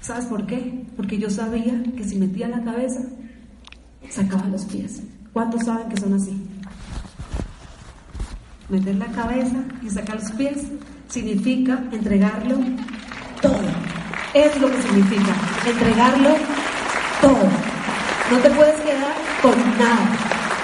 [0.00, 0.86] ¿Sabes por qué?
[0.96, 3.00] Porque yo sabía que si metía la cabeza,
[4.08, 5.02] sacaba los pies.
[5.32, 6.40] ¿Cuántos saben que son así?
[8.68, 10.66] meter la cabeza y sacar los pies,
[11.08, 12.58] significa entregarlo
[13.40, 13.60] todo.
[14.34, 15.34] Es lo que significa,
[15.66, 16.30] entregarlo
[17.20, 17.48] todo.
[18.30, 20.16] No te puedes quedar con nada,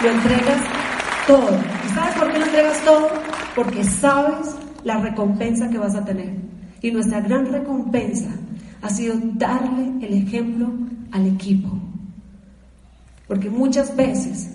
[0.02, 0.83] lo entregas
[1.26, 1.50] todo.
[1.84, 3.08] ¿Y sabes por qué lo entregas todo?
[3.54, 6.34] Porque sabes la recompensa que vas a tener.
[6.82, 8.30] Y nuestra gran recompensa
[8.82, 10.70] ha sido darle el ejemplo
[11.12, 11.70] al equipo.
[13.26, 14.54] Porque muchas veces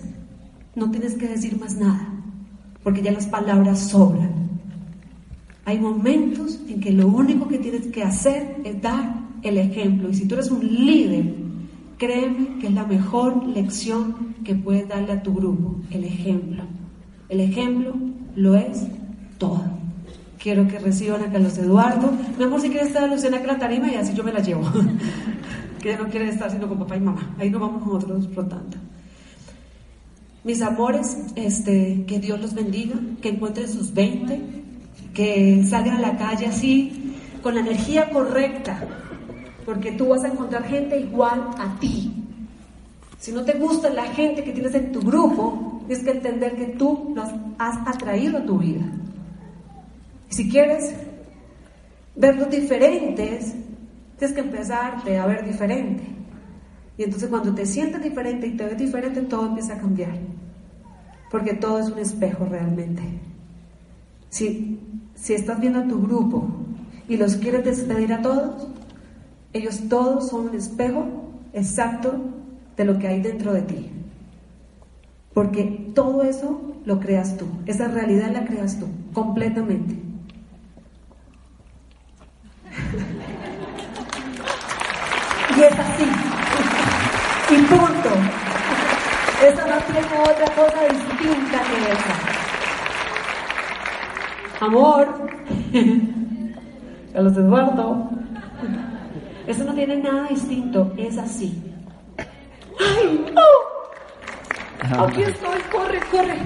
[0.76, 2.10] no tienes que decir más nada
[2.82, 4.30] porque ya las palabras sobran.
[5.64, 10.08] Hay momentos en que lo único que tienes que hacer es dar el ejemplo.
[10.08, 11.34] Y si tú eres un líder,
[12.00, 16.64] créeme que es la mejor lección que puedes darle a tu grupo, el ejemplo.
[17.28, 17.94] El ejemplo
[18.34, 18.86] lo es
[19.36, 19.62] todo.
[20.38, 22.10] Quiero que reciban a Carlos Eduardo.
[22.38, 24.62] Mi amor, si quieres estar Luciana que la tarima y así yo me la llevo.
[25.82, 27.34] que no quiere estar sino con papá y mamá.
[27.38, 28.78] Ahí nos vamos nosotros flotando.
[30.42, 34.40] Mis amores, este, que Dios los bendiga, que encuentren sus 20,
[35.12, 38.88] que salgan a la calle así, con la energía correcta,
[39.64, 42.12] porque tú vas a encontrar gente igual a ti.
[43.18, 46.66] Si no te gusta la gente que tienes en tu grupo, tienes que entender que
[46.76, 48.86] tú los has atraído a tu vida.
[50.30, 50.94] Y si quieres
[52.16, 53.54] verlos diferentes,
[54.18, 56.04] tienes que empezarte a ver diferente.
[56.96, 60.12] Y entonces cuando te sientes diferente y te ves diferente, todo empieza a cambiar.
[61.30, 63.02] Porque todo es un espejo realmente.
[64.28, 64.78] Si,
[65.14, 66.46] si estás viendo a tu grupo
[67.08, 68.68] y los quieres despedir a todos,
[69.52, 71.06] ellos todos son un espejo
[71.52, 72.14] exacto
[72.76, 73.90] de lo que hay dentro de ti.
[75.34, 79.94] Porque todo eso lo creas tú, esa realidad la creas tú, completamente.
[85.56, 86.04] y es así.
[87.50, 88.10] Y punto.
[89.42, 92.14] Esa no tiene otra cosa distinta que esa.
[94.66, 95.06] Amor,
[97.12, 98.10] Carlos Eduardo,
[99.50, 101.60] eso no tiene nada distinto, es así.
[102.78, 105.04] ¡Ay, no!
[105.04, 106.38] Aquí estoy, corre, corre.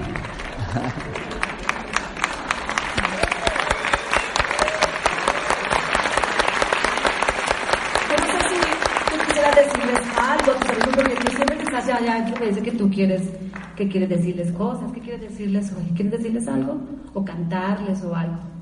[9.55, 10.53] decirles algo,
[10.95, 13.21] porque tú siempre que estás allá adentro me dice que tú quieres,
[13.75, 16.81] que quieres decirles cosas, que quieres decirles hoy, ¿quieres decirles algo?
[17.13, 18.54] O cantarles o algo.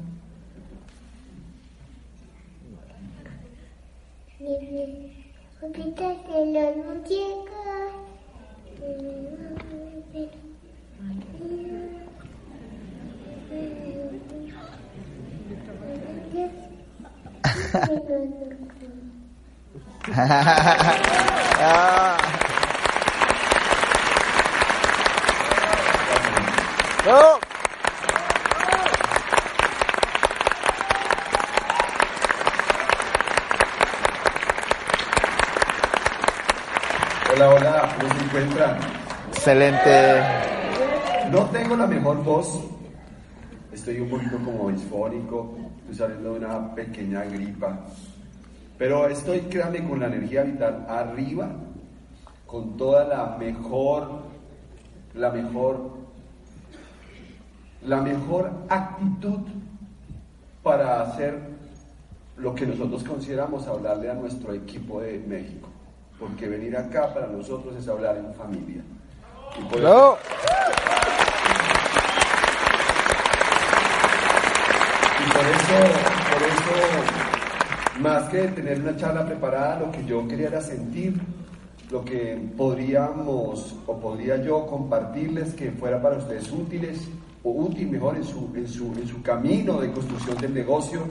[4.43, 6.43] Poquitas de
[27.06, 27.52] ah.
[37.34, 38.78] Hola, hola, ¿cómo se encuentran?
[39.30, 40.22] Excelente.
[41.32, 42.63] No tengo la mejor voz.
[43.72, 45.56] Estoy un poquito como disfónico.
[45.80, 47.80] Estoy saliendo de una pequeña gripa.
[48.78, 51.50] Pero estoy, créanme, con la energía vital arriba,
[52.46, 54.26] con toda la mejor,
[55.15, 55.89] la mejor,
[57.82, 59.39] la mejor actitud
[60.62, 61.39] para hacer
[62.38, 65.72] lo que nosotros consideramos hablarle a nuestro equipo de México.
[66.23, 68.81] Porque venir acá para nosotros es hablar en familia.
[69.59, 70.17] Y por eso-
[75.19, 75.77] Y por eso,
[76.31, 81.19] por eso, más que tener una charla preparada, lo que yo quería era sentir
[81.91, 87.07] lo que podríamos o podría yo compartirles que fuera para ustedes útiles
[87.43, 91.01] o útil mejor en su, en su, en su camino de construcción del negocio.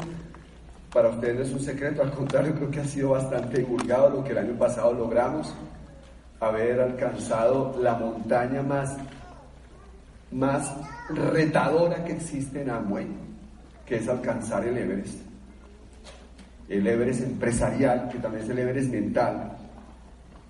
[0.92, 4.24] Para ustedes no es un secreto, al contrario, creo que ha sido bastante divulgado lo
[4.24, 5.54] que el año pasado logramos,
[6.40, 8.96] haber alcanzado la montaña más,
[10.30, 10.74] más
[11.08, 13.22] retadora que existe en Amway
[13.86, 15.18] que es alcanzar el Everest.
[16.68, 19.58] El Everest empresarial, que también es el Everest mental.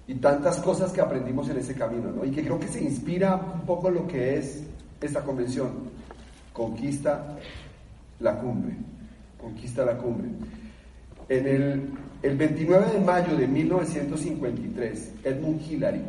[0.06, 2.24] Y tantas cosas que aprendimos en ese camino, ¿no?
[2.24, 4.62] Y que creo que se inspira un poco lo que es
[5.00, 5.70] esta convención.
[6.52, 7.36] Conquista
[8.20, 8.76] la cumbre.
[9.42, 10.28] Conquista la cumbre.
[11.28, 11.90] En el,
[12.22, 16.02] el 29 de mayo de 1953, Edmund Hillary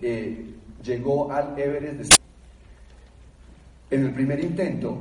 [0.00, 2.24] eh, llegó al Everest de
[3.90, 4.96] en el primer intento,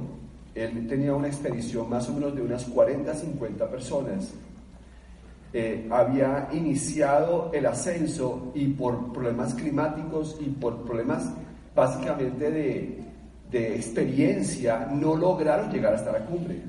[0.53, 4.33] él tenía una expedición más o menos de unas 40, 50 personas.
[5.51, 11.31] Eh, había iniciado el ascenso y por problemas climáticos y por problemas
[11.75, 12.99] básicamente de,
[13.53, 16.59] de experiencia no lograron llegar hasta la cumbre.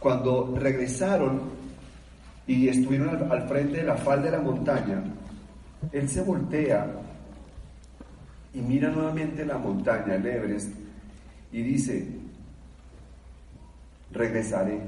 [0.00, 1.42] Cuando regresaron
[2.46, 5.04] y estuvieron al, al frente de la falda de la montaña,
[5.92, 6.86] él se voltea
[8.54, 10.70] y mira nuevamente la montaña, el Everest,
[11.52, 12.08] y dice,
[14.12, 14.80] regresaré,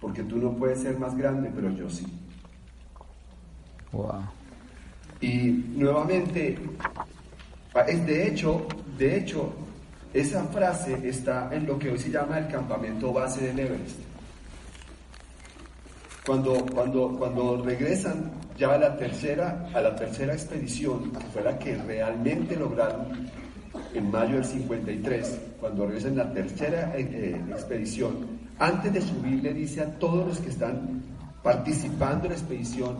[0.00, 2.04] porque tú no puedes ser más grande, pero yo sí.
[3.92, 4.22] Wow.
[5.20, 6.58] Y nuevamente,
[7.86, 8.66] es de hecho,
[8.98, 9.52] de hecho,
[10.12, 13.98] esa frase está en lo que hoy se llama el campamento base del Everest.
[16.26, 21.58] Cuando, cuando, cuando regresan ya a la tercera, a la tercera expedición, que fue la
[21.58, 23.30] que realmente lograron
[23.94, 29.54] en mayo del 53, cuando regresan la tercera eh, eh, expedición, antes de subir le
[29.54, 31.02] dice a todos los que están
[31.42, 32.96] participando en la expedición,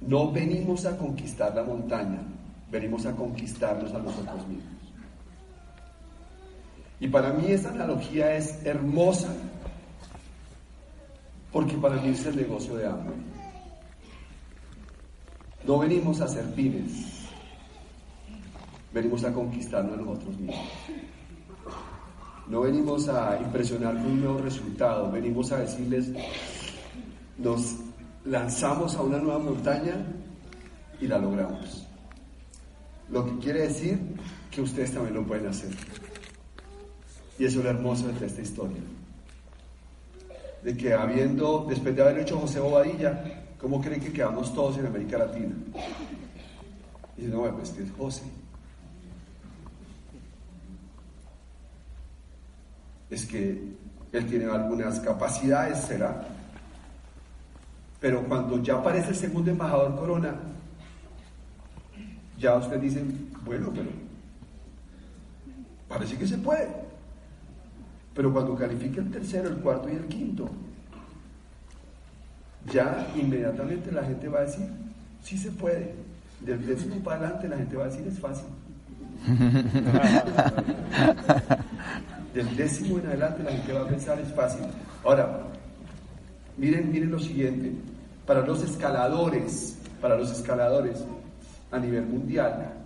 [0.00, 2.20] no venimos a conquistar la montaña,
[2.70, 4.80] venimos a conquistarnos a nosotros mismos.
[7.00, 9.34] Y para mí esta analogía es hermosa,
[11.50, 13.14] porque para mí es el negocio de hambre.
[15.66, 17.26] No venimos a ser pines,
[18.92, 20.68] venimos a conquistarnos a nosotros mismos.
[22.48, 26.10] No venimos a impresionar con un nuevo resultado, venimos a decirles,
[27.38, 27.76] nos
[28.24, 29.94] lanzamos a una nueva montaña
[31.00, 31.89] y la logramos.
[33.10, 33.98] Lo que quiere decir
[34.50, 35.70] que ustedes también lo pueden hacer.
[37.38, 38.82] Y eso es lo hermoso de esta historia.
[40.62, 44.86] De que habiendo, después de haber hecho José Bobadilla, ¿cómo creen que quedamos todos en
[44.86, 45.54] América Latina?
[47.16, 48.22] Y dice, no, pues que es José.
[53.08, 53.62] Es que
[54.12, 56.28] él tiene algunas capacidades, será.
[57.98, 60.34] Pero cuando ya aparece el segundo embajador Corona,
[62.40, 63.04] ya usted dice,
[63.44, 63.90] bueno, pero
[65.88, 66.68] parece que se puede.
[68.14, 70.48] Pero cuando califique el tercero, el cuarto y el quinto,
[72.72, 74.66] ya inmediatamente la gente va a decir,
[75.22, 75.94] sí se puede.
[76.40, 78.46] Del décimo para adelante la gente va a decir, es fácil.
[82.34, 84.62] Del décimo en adelante la gente va a pensar, es fácil.
[85.04, 85.42] Ahora,
[86.56, 87.74] miren, miren lo siguiente.
[88.26, 91.04] Para los escaladores, para los escaladores
[91.70, 92.80] a nivel mundial,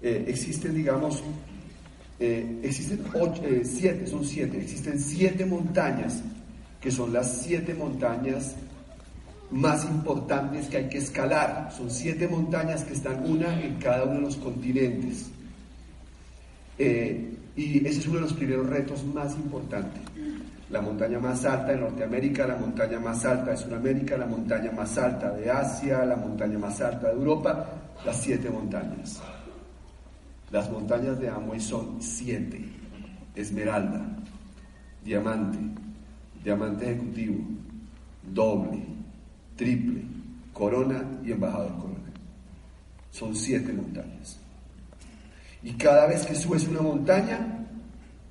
[0.00, 1.22] eh, existen, digamos,
[2.20, 3.00] eh, existen
[3.42, 6.22] eh, siete, son siete, existen siete montañas
[6.80, 8.54] que son las siete montañas
[9.50, 11.72] más importantes que hay que escalar.
[11.76, 15.30] Son siete montañas que están una en cada uno de los continentes.
[16.78, 20.00] Y ese es uno de los primeros retos más importantes.
[20.70, 24.96] La montaña más alta de Norteamérica, la montaña más alta de Sudamérica, la montaña más
[24.98, 29.20] alta de Asia, la montaña más alta de Europa, las siete montañas.
[30.50, 32.64] Las montañas de Amway son siete.
[33.34, 34.04] Esmeralda,
[35.04, 35.58] diamante,
[36.42, 37.38] diamante ejecutivo,
[38.32, 38.82] doble,
[39.56, 40.02] triple,
[40.52, 42.12] corona y embajador corona.
[43.10, 44.40] Son siete montañas.
[45.62, 47.66] Y cada vez que subes una montaña,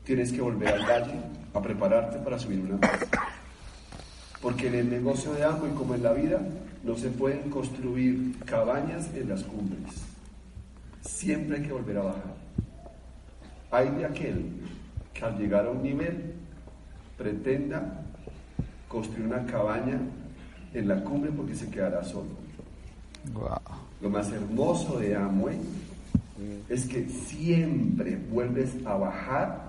[0.03, 1.19] tienes que volver al valle
[1.53, 2.99] a prepararte para subir una más.
[4.41, 6.39] Porque en el negocio de y como en la vida,
[6.83, 9.93] no se pueden construir cabañas en las cumbres.
[11.01, 12.35] Siempre hay que volver a bajar.
[13.71, 14.45] Hay de aquel
[15.13, 16.33] que al llegar a un nivel
[17.17, 18.03] pretenda
[18.87, 19.99] construir una cabaña
[20.73, 22.29] en la cumbre porque se quedará solo.
[24.01, 25.57] Lo más hermoso de Amway
[26.69, 29.66] es que siempre vuelves a bajar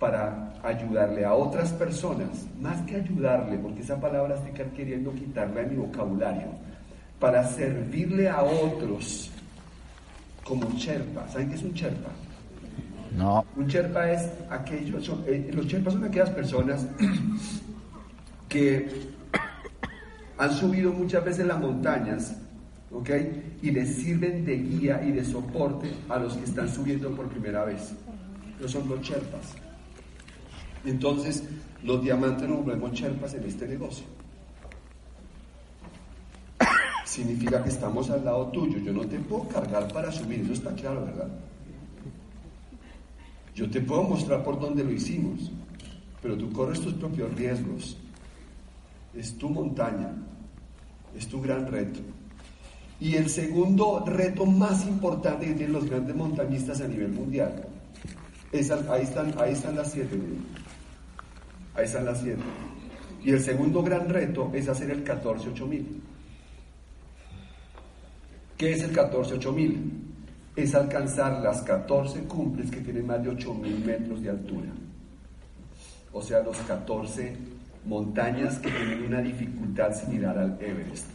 [0.00, 5.66] para ayudarle a otras personas, más que ayudarle, porque esa palabra estoy queriendo quitarla de
[5.66, 6.48] mi vocabulario,
[7.20, 9.30] para servirle a otros
[10.42, 11.28] como Sherpa.
[11.28, 12.08] ¿Saben qué es un Sherpa?
[13.14, 13.44] No.
[13.56, 16.86] Un Sherpa es aquello, eh, los Sherpas son aquellas personas
[18.48, 18.88] que
[20.38, 22.36] han subido muchas veces las montañas,
[22.90, 23.10] ¿ok?
[23.60, 27.64] Y les sirven de guía y de soporte a los que están subiendo por primera
[27.66, 27.92] vez.
[28.58, 29.56] No son los Sherpas.
[30.84, 31.44] Entonces,
[31.82, 34.04] los diamantes nos volvemos Sherpas en este negocio.
[37.04, 38.78] Significa que estamos al lado tuyo.
[38.78, 41.28] Yo no te puedo cargar para subir, eso está claro, ¿verdad?
[43.54, 45.50] Yo te puedo mostrar por dónde lo hicimos,
[46.22, 47.96] pero tú corres tus propios riesgos.
[49.14, 50.12] Es tu montaña,
[51.16, 52.00] es tu gran reto.
[53.00, 57.66] Y el segundo reto más importante que tienen los grandes montañistas a nivel mundial,
[58.52, 60.18] es, ahí están las siete,
[61.80, 62.42] ahí están las siete.
[63.24, 65.84] Y el segundo gran reto es hacer el 14-8000.
[68.56, 69.90] ¿Qué es el 14-8000?
[70.56, 74.68] Es alcanzar las 14 cumbres que tienen más de 8000 metros de altura.
[76.12, 77.36] O sea, los 14
[77.86, 81.06] montañas que tienen una dificultad similar al Everest.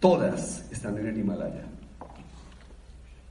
[0.00, 1.64] Todas están en el Himalaya.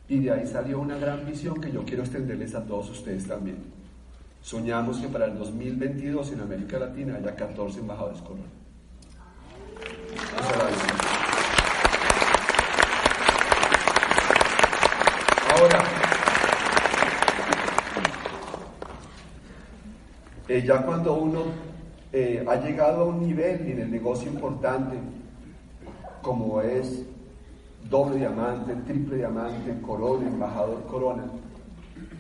[0.08, 3.75] Y de ahí salió una gran visión que yo quiero extenderles a todos ustedes también.
[4.46, 8.44] Soñamos que para el 2022 en América Latina haya 14 embajadores corona.
[15.50, 15.84] Ahora,
[20.48, 21.42] eh, ya cuando uno
[22.14, 24.96] eh, ha llegado a un nivel en el negocio importante,
[26.22, 27.04] como es
[27.90, 31.24] doble diamante, triple diamante, corona, embajador corona,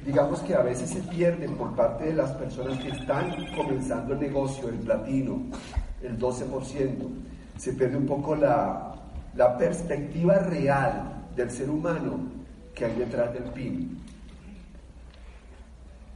[0.05, 4.19] digamos que a veces se pierde por parte de las personas que están comenzando el
[4.19, 5.41] negocio, el platino,
[6.03, 7.07] el 12%,
[7.57, 8.93] se pierde un poco la,
[9.35, 12.19] la perspectiva real del ser humano
[12.75, 13.99] que hay detrás del PIN.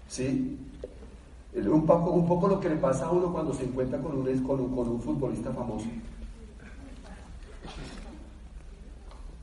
[0.07, 0.57] ¿Sí?
[1.55, 4.43] Un poco, un poco lo que le pasa a uno cuando se encuentra con un,
[4.43, 5.87] con un, con un futbolista famoso.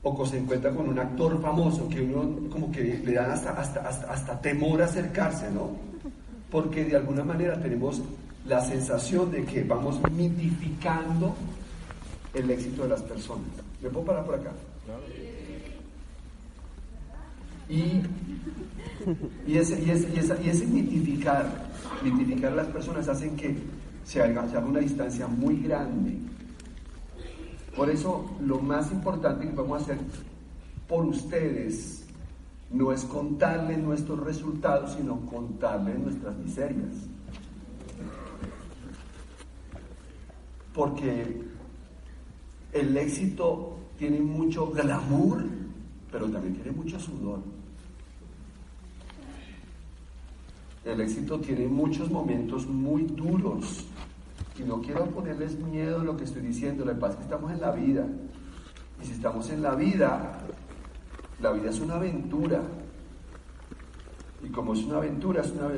[0.09, 3.81] O se encuentra con un actor famoso que uno como que le da hasta, hasta,
[3.81, 5.71] hasta, hasta temor acercarse, ¿no?
[6.49, 8.01] Porque de alguna manera tenemos
[8.47, 11.35] la sensación de que vamos mitificando
[12.33, 13.47] el éxito de las personas.
[13.81, 14.51] ¿Me puedo parar por acá?
[17.69, 18.01] Y,
[19.45, 21.45] y, ese, y, ese, y, esa, y ese mitificar,
[22.01, 23.57] mitificar a las personas hacen que
[24.05, 26.17] se haga, se haga una distancia muy grande.
[27.77, 29.99] Por eso lo más importante que podemos hacer
[30.87, 32.03] por ustedes
[32.71, 36.95] no es contarles nuestros resultados, sino contarles nuestras miserias.
[40.73, 41.45] Porque
[42.73, 45.43] El éxito tiene mucho glamour,
[46.11, 47.39] pero también tiene mucho sudor.
[50.85, 53.85] El éxito tiene muchos momentos muy duros.
[54.59, 57.51] Y no quiero ponerles miedo a lo que estoy diciendo, lo que es que estamos
[57.51, 58.05] en la vida.
[59.01, 60.39] Y si estamos en la vida,
[61.41, 62.61] la vida es una aventura.
[64.43, 65.69] Y como es una aventura, es una,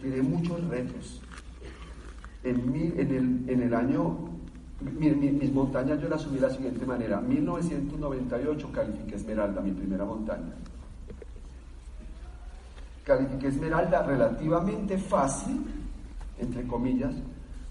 [0.00, 1.20] tiene muchos retos.
[2.42, 4.28] En, en, el, en el año,
[4.80, 7.20] mis montañas yo las subí de la siguiente manera.
[7.20, 10.54] 1998 califiqué Esmeralda, mi primera montaña.
[13.04, 15.64] Califiqué Esmeralda relativamente fácil,
[16.38, 17.14] entre comillas,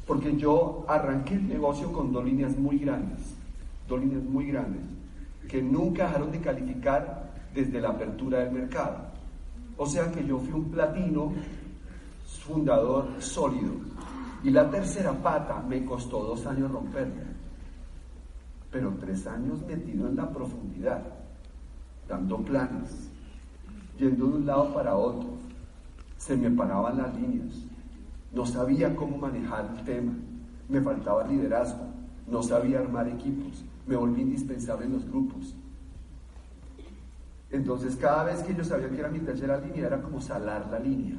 [0.06, 3.36] porque yo arranqué el negocio con dos líneas muy grandes,
[3.88, 4.84] dos líneas muy grandes,
[5.50, 8.98] que nunca dejaron de calificar desde la apertura del mercado.
[9.78, 11.34] O sea que yo fui un platino
[12.46, 13.74] fundador sólido.
[14.44, 17.24] Y la tercera pata me costó dos años romperla,
[18.72, 21.02] pero tres años metido en la profundidad,
[22.08, 23.10] dando planes,
[23.98, 25.30] yendo de un lado para otro.
[26.18, 27.56] Se me paraban las líneas,
[28.36, 30.12] no sabía cómo manejar el tema,
[30.68, 31.88] me faltaba liderazgo,
[32.28, 35.56] no sabía armar equipos, me volví indispensable en los grupos.
[37.50, 40.80] Entonces cada vez que yo sabía que era mi tercera línea era como salar la
[40.80, 41.16] línea.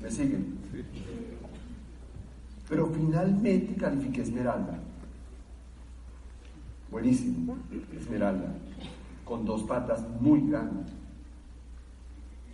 [0.00, 0.56] ¿Me siguen?
[2.68, 4.78] Pero finalmente califiqué Esmeralda.
[6.92, 7.56] Buenísimo,
[7.92, 8.54] Esmeralda,
[9.24, 10.86] con dos patas muy grandes.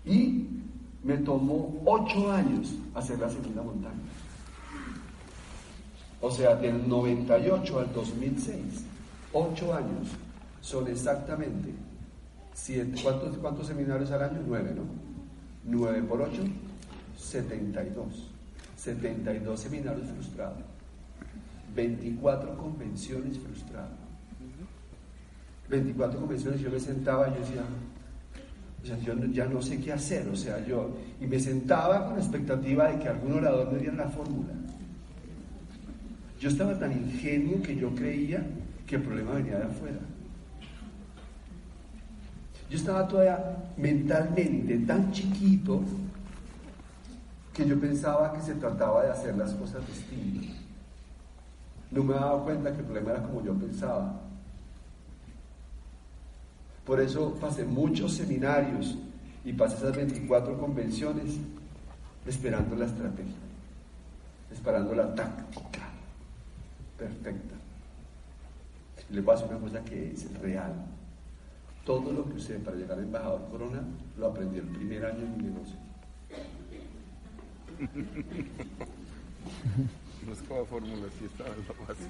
[0.06, 0.63] Y
[1.04, 3.94] me tomó ocho años hacer la segunda montaña.
[6.20, 8.86] O sea, del 98 al 2006,
[9.34, 10.08] ocho años
[10.60, 11.74] son exactamente.
[13.02, 14.40] ¿Cuántos, cuántos seminarios al año?
[14.46, 14.82] Nueve, ¿no?
[15.64, 16.42] Nueve por ocho,
[17.18, 18.30] 72.
[18.76, 20.62] 72 seminarios frustrados.
[21.74, 23.90] 24 convenciones frustradas.
[25.68, 27.62] 24 convenciones, yo me sentaba y yo decía,
[28.84, 32.16] o sea, yo ya no sé qué hacer, o sea, yo, y me sentaba con
[32.16, 34.52] la expectativa de que algún orador me diera la fórmula.
[36.38, 38.44] Yo estaba tan ingenuo que yo creía
[38.86, 40.00] que el problema venía de afuera.
[42.68, 45.80] Yo estaba todavía mentalmente tan chiquito
[47.54, 50.56] que yo pensaba que se trataba de hacer las cosas distintas.
[51.90, 54.23] No me daba cuenta que el problema era como yo pensaba.
[56.86, 58.96] Por eso pasé muchos seminarios
[59.44, 61.38] y pasé esas 24 convenciones
[62.26, 63.34] esperando la estrategia,
[64.52, 65.88] esperando la táctica
[66.98, 67.54] perfecta.
[69.10, 70.72] Le paso una cosa que es real.
[71.84, 73.82] Todo lo que usted para llegar a embajador Corona
[74.18, 75.76] lo aprendió el primer año en mi negocio.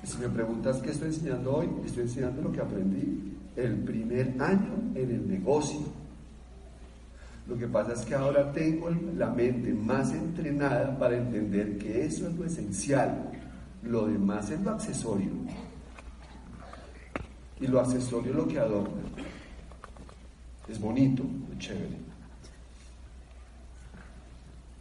[0.04, 4.74] Si me preguntas qué estoy enseñando hoy, estoy enseñando lo que aprendí el primer año
[4.94, 5.80] en el negocio.
[7.48, 12.28] Lo que pasa es que ahora tengo la mente más entrenada para entender que eso
[12.28, 13.32] es lo esencial.
[13.82, 15.32] Lo demás es lo accesorio.
[17.60, 19.02] Y lo accesorio es lo que adorna.
[20.68, 21.98] Es bonito, es chévere.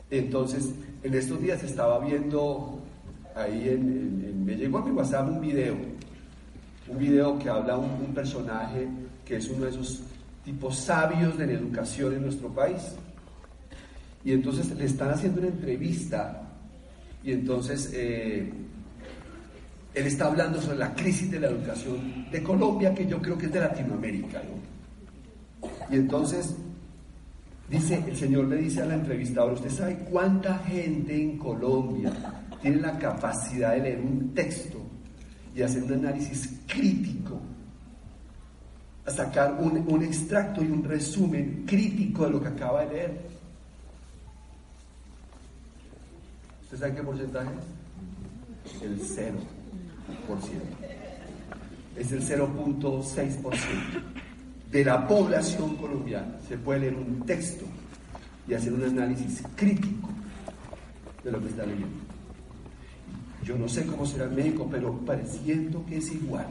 [0.10, 2.83] Entonces, en estos días estaba viendo
[3.36, 5.76] ahí en, me llegó a mi WhatsApp un video,
[6.88, 8.88] un video que habla un, un personaje
[9.26, 10.04] que es uno de esos
[10.44, 12.82] tipos sabios de la educación en nuestro país.
[14.26, 16.44] Y entonces le están haciendo una entrevista
[17.24, 18.52] y entonces eh,
[19.94, 23.46] él está hablando sobre la crisis de la educación de Colombia, que yo creo que
[23.46, 24.42] es de Latinoamérica.
[25.90, 26.56] Y entonces
[27.70, 32.12] dice, el señor le dice a la entrevistadora, ¿usted sabe cuánta gente en Colombia
[32.64, 34.80] tiene la capacidad de leer un texto
[35.54, 37.42] y hacer un análisis crítico,
[39.06, 43.22] sacar un, un extracto y un resumen crítico de lo que acaba de leer?
[46.64, 47.50] ¿Usted sabe qué porcentaje
[48.66, 48.82] es?
[48.82, 49.36] El 0%.
[51.98, 53.60] Es el 0.6%
[54.72, 56.40] de la población colombiana.
[56.48, 57.66] Se puede leer un texto
[58.48, 60.10] y hacer un análisis crítico
[61.26, 62.13] de lo que está leyendo.
[63.44, 66.48] Yo no sé cómo será el médico, pero pareciendo que es igual.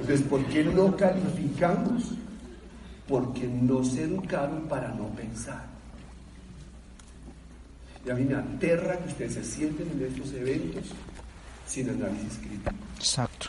[0.00, 2.14] Entonces, ¿por qué no calificamos?
[3.06, 5.66] Porque no se educaron para no pensar.
[8.06, 10.84] Y a mí me aterra que ustedes se sienten en estos eventos
[11.66, 12.70] sin análisis crítico.
[12.96, 13.48] Exacto.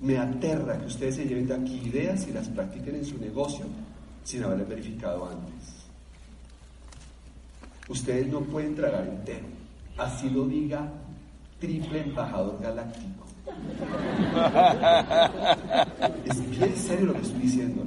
[0.00, 3.66] Me aterra que ustedes se lleven de aquí ideas y las practiquen en su negocio
[4.24, 5.75] sin haberlas verificado antes.
[7.88, 9.46] Ustedes no pueden tragar entero.
[9.96, 10.88] Así lo diga
[11.60, 13.24] triple embajador galáctico.
[16.24, 17.82] Es bien serio lo que estoy diciendo.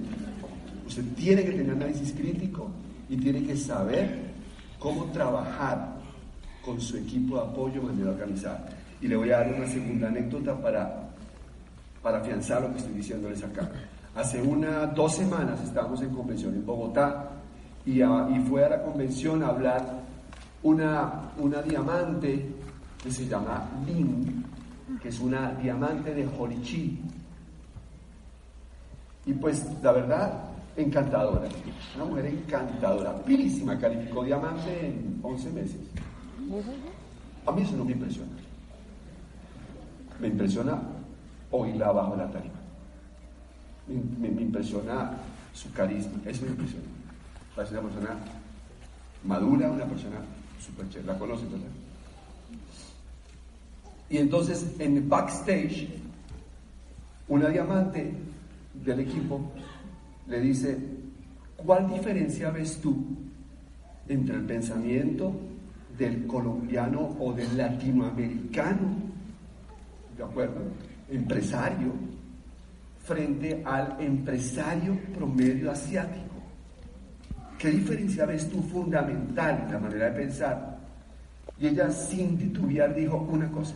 [0.88, 2.70] Usted tiene que tener análisis crítico
[3.10, 4.30] y tiene que saber
[4.80, 5.98] cómo trabajar
[6.64, 8.70] con su equipo de apoyo de manera organizada.
[9.02, 11.10] Y le voy a dar una segunda anécdota para,
[12.02, 13.70] para afianzar lo que estoy diciéndoles acá.
[14.16, 17.39] Hace unas dos semanas estábamos en convención en Bogotá
[17.86, 18.02] y,
[18.48, 19.86] fue a la convención a hablar
[20.64, 22.46] una, una diamante
[23.02, 24.46] que se llama Lin,
[25.02, 27.00] que es una diamante de Horichi.
[29.26, 31.48] Y pues la verdad, encantadora,
[31.96, 35.82] una mujer encantadora, pilísima, calificó diamante en 11 meses.
[37.46, 38.32] A mí eso no me impresiona.
[40.20, 40.80] Me impresiona
[41.52, 42.60] oírla abajo de la tarima.
[43.88, 45.12] Me, impresiona
[45.54, 46.86] su carisma, eso me impresiona.
[47.60, 48.16] Parece una persona
[49.26, 50.16] madura, una persona
[50.66, 51.08] super chévere.
[51.08, 51.68] ¿La conocen, verdad?
[54.10, 55.90] Y entonces en el backstage,
[57.28, 58.14] una diamante
[58.82, 59.42] del equipo
[60.30, 60.78] le dice,
[61.58, 62.96] ¿cuál diferencia ves tú
[64.08, 65.34] entre el pensamiento
[65.98, 68.88] del colombiano o del latinoamericano,
[70.16, 70.62] ¿de acuerdo?
[71.10, 71.92] Empresario,
[73.04, 76.29] frente al empresario promedio asiático.
[77.60, 80.80] ¿Qué diferencia ves tú fundamental en la manera de pensar?
[81.60, 83.76] Y ella sin titubear dijo una cosa.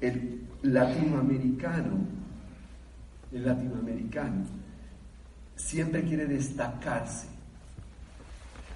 [0.00, 1.98] El latinoamericano,
[3.32, 4.44] el latinoamericano
[5.56, 7.26] siempre quiere destacarse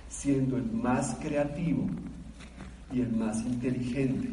[0.08, 1.86] siendo el más creativo
[2.92, 4.30] y el más inteligente.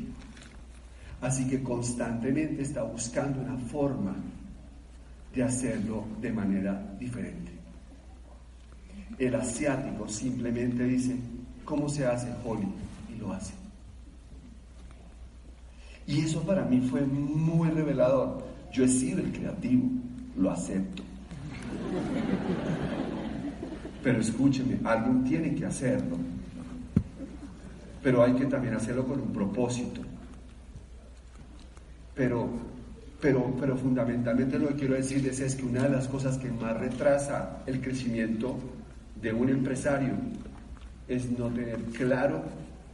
[1.21, 4.15] Así que constantemente está buscando una forma
[5.35, 7.50] de hacerlo de manera diferente.
[9.21, 11.15] El asiático simplemente dice,
[11.63, 12.67] ¿cómo se hace Holly?
[13.07, 13.53] Y lo hace.
[16.07, 18.43] Y eso para mí fue muy revelador.
[18.73, 19.87] Yo he sido el creativo,
[20.35, 21.03] lo acepto.
[24.01, 26.17] Pero escúcheme, alguien tiene que hacerlo.
[28.01, 30.01] Pero hay que también hacerlo con un propósito.
[32.15, 32.49] Pero,
[33.21, 36.75] pero, pero fundamentalmente lo que quiero decirles es que una de las cosas que más
[36.75, 38.57] retrasa el crecimiento
[39.21, 40.13] de un empresario
[41.07, 42.43] es no tener claro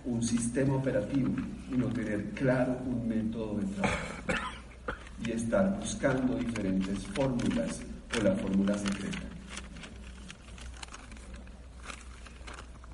[0.06, 1.30] un sistema operativo
[1.72, 3.98] y no tener claro un método de trabajo
[5.26, 7.82] y estar buscando diferentes fórmulas
[8.18, 9.20] o la fórmula secreta.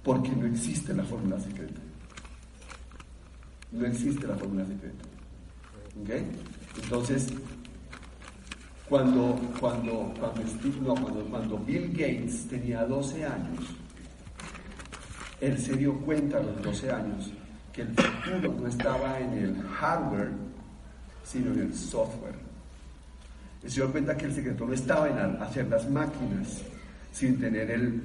[0.04, 1.80] Porque no existe la fórmula secreta.
[3.72, 5.06] No existe la fórmula secreta.
[6.02, 6.10] ¿Ok?
[6.84, 7.28] Entonces,
[8.94, 13.66] cuando, cuando, cuando, cuando, cuando Bill Gates tenía 12 años,
[15.42, 17.32] él se dio cuenta a los 12 años
[17.74, 20.30] que el futuro no estaba en el hardware,
[21.24, 22.36] sino en el software.
[23.64, 26.62] Él se dio cuenta que el secreto no estaba en hacer las máquinas,
[27.12, 28.00] sin tener el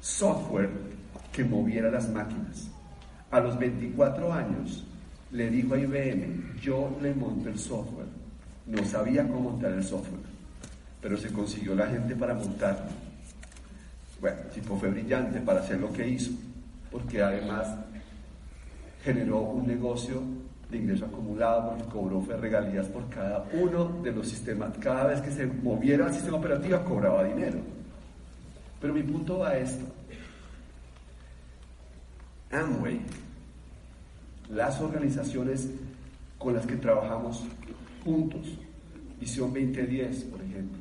[0.00, 0.70] software
[1.32, 2.70] que moviera las máquinas.
[3.32, 4.84] A los 24 años
[5.32, 8.11] le dijo a IBM, yo le monto el software.
[8.66, 10.22] No sabía cómo montar el software,
[11.00, 12.90] pero se consiguió la gente para montarlo.
[14.20, 16.30] Bueno, tipo fue brillante para hacer lo que hizo
[16.92, 17.66] porque además
[19.02, 20.22] generó un negocio
[20.70, 24.72] de ingreso acumulado porque cobró regalías por cada uno de los sistemas.
[24.78, 27.58] Cada vez que se moviera el sistema operativo cobraba dinero.
[28.80, 29.84] Pero mi punto va a esto.
[32.52, 33.00] Amway,
[34.50, 35.70] las organizaciones
[36.38, 37.44] con las que trabajamos
[38.04, 38.58] juntos,
[39.20, 40.78] Visión 2010, por ejemplo,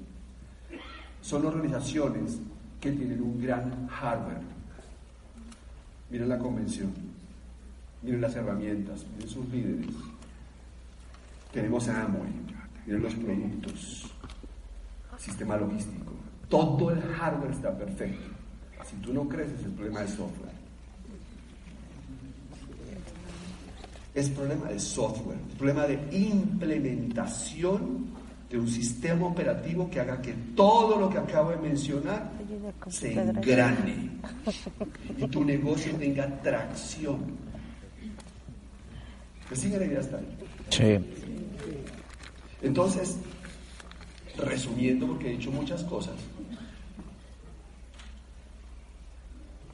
[1.22, 2.40] son organizaciones
[2.80, 4.42] que tienen un gran hardware
[6.12, 6.92] Miren la convención,
[8.02, 9.96] miren las herramientas, miren sus líderes.
[11.54, 12.34] Tenemos a Amway,
[12.86, 14.12] miren los productos,
[15.18, 16.12] sistema logístico.
[16.50, 18.28] Todo el hardware está perfecto.
[18.84, 20.61] Si tú no crees, es el problema de software.
[24.14, 28.08] Es problema de software, es problema de implementación
[28.50, 32.30] de un sistema operativo que haga que todo lo que acabo de mencionar
[32.90, 34.10] se engrane
[35.18, 37.20] y tu negocio tenga tracción.
[39.50, 40.38] ¿Me sigue la idea hasta ahí?
[40.70, 41.00] Sí.
[42.62, 43.18] Entonces,
[44.38, 46.16] resumiendo, porque he dicho muchas cosas,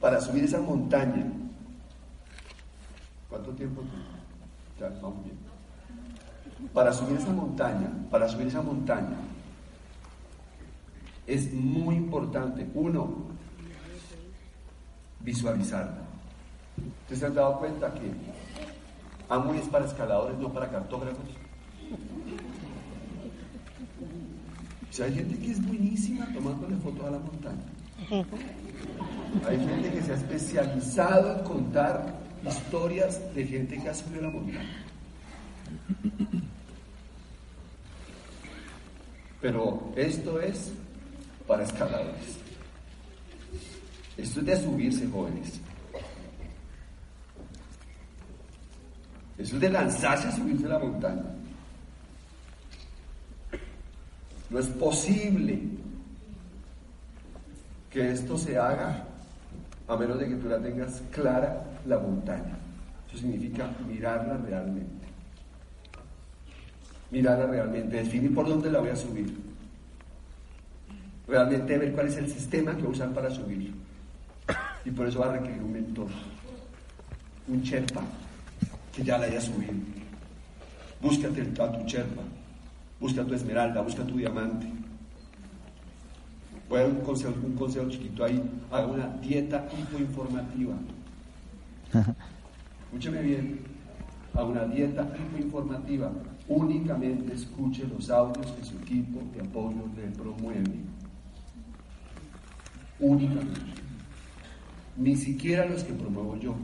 [0.00, 1.26] para subir esa montaña,
[3.28, 3.82] ¿cuánto tiempo?
[6.72, 9.16] Para subir esa montaña, para subir esa montaña,
[11.26, 13.28] es muy importante, uno,
[15.20, 16.02] visualizarla.
[17.02, 18.12] ¿Ustedes se han dado cuenta que
[19.28, 21.26] Amway es para escaladores, no para cartógrafos?
[24.88, 27.64] O sea, hay gente que es buenísima tomándole fotos a la montaña.
[29.46, 32.14] Hay gente que se ha especializado en contar
[32.46, 34.84] historias de gente que ha subido la montaña.
[39.40, 40.72] Pero esto es
[41.46, 42.38] para escaladores.
[44.16, 45.60] Esto es de subirse, jóvenes.
[49.38, 51.22] Eso es de lanzarse a subirse la montaña.
[54.50, 55.60] No es posible
[57.90, 59.04] que esto se haga
[59.86, 62.56] a menos de que tú la tengas clara la montaña.
[63.08, 65.06] Eso significa mirarla realmente.
[67.10, 69.34] Mirarla realmente, definir por dónde la voy a subir.
[71.26, 73.72] Realmente ver cuál es el sistema que voy a usar para subir.
[74.84, 76.08] Y por eso va a requerir un mentor,
[77.48, 78.02] un cherpa,
[78.94, 79.74] que ya la haya subido.
[81.00, 82.22] Búscate a tu cherpa,
[82.98, 84.66] busca tu esmeralda, busca tu diamante.
[86.68, 88.42] Voy a dar un consejo, un consejo chiquito ahí.
[88.70, 90.74] Haga una dieta hipoinformativa.
[92.84, 93.60] Escúcheme bien.
[94.34, 96.12] Haga una dieta hipoinformativa.
[96.48, 100.76] Únicamente escuche los audios que su equipo de apoyo le promueve.
[103.00, 103.60] Únicamente.
[104.96, 106.54] Ni siquiera los que promuevo yo.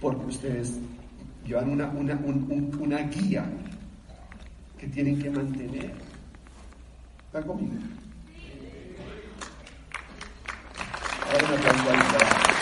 [0.00, 0.78] Porque ustedes
[1.46, 2.18] llevan una, una,
[2.80, 3.46] una guía
[4.78, 5.92] que tienen que mantener.
[7.26, 7.74] ¿Están conmigo?
[11.30, 12.54] Ahora me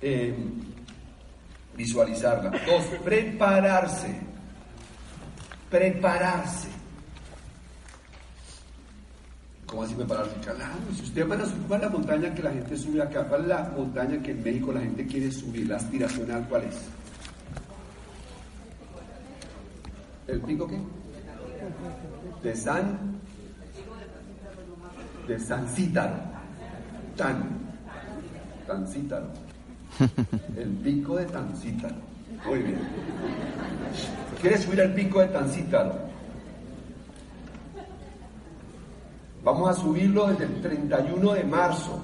[0.00, 0.34] eh,
[1.76, 2.50] visualizarla.
[2.66, 4.20] Dos, prepararse.
[5.70, 6.68] Prepararse.
[9.66, 10.34] ¿Cómo así prepararse?
[10.40, 13.48] Claro, si usted va a subir la montaña que la gente sube acá, ¿cuál es
[13.48, 15.68] la montaña que en México la gente quiere subir?
[15.68, 16.76] La aspiracional, ¿cuál es?
[20.26, 20.78] ¿El pico qué?
[22.42, 23.18] De San.
[25.26, 26.16] De San Cítaro.
[27.16, 27.42] Tan.
[28.66, 29.47] Tan Cítaro.
[30.56, 31.96] El pico de Tancítaro.
[32.46, 32.78] Muy bien.
[34.40, 36.08] ¿Quieres subir al pico de Tancítaro?
[39.42, 42.02] Vamos a subirlo desde el 31 de marzo,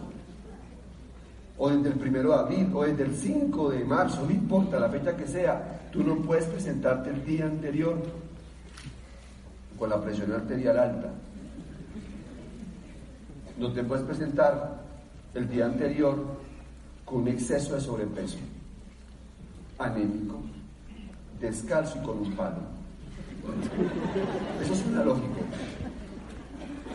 [1.58, 4.88] o desde el 1 de abril, o desde el 5 de marzo, no importa la
[4.88, 5.88] fecha que sea.
[5.92, 8.02] Tú no puedes presentarte el día anterior
[9.78, 11.10] con la presión arterial alta.
[13.58, 14.80] No te puedes presentar
[15.34, 16.24] el día anterior
[17.04, 18.38] con un exceso de sobrepeso,
[19.78, 20.40] anémico,
[21.40, 22.62] descalzo y con un palo.
[24.62, 25.40] Eso es una lógica.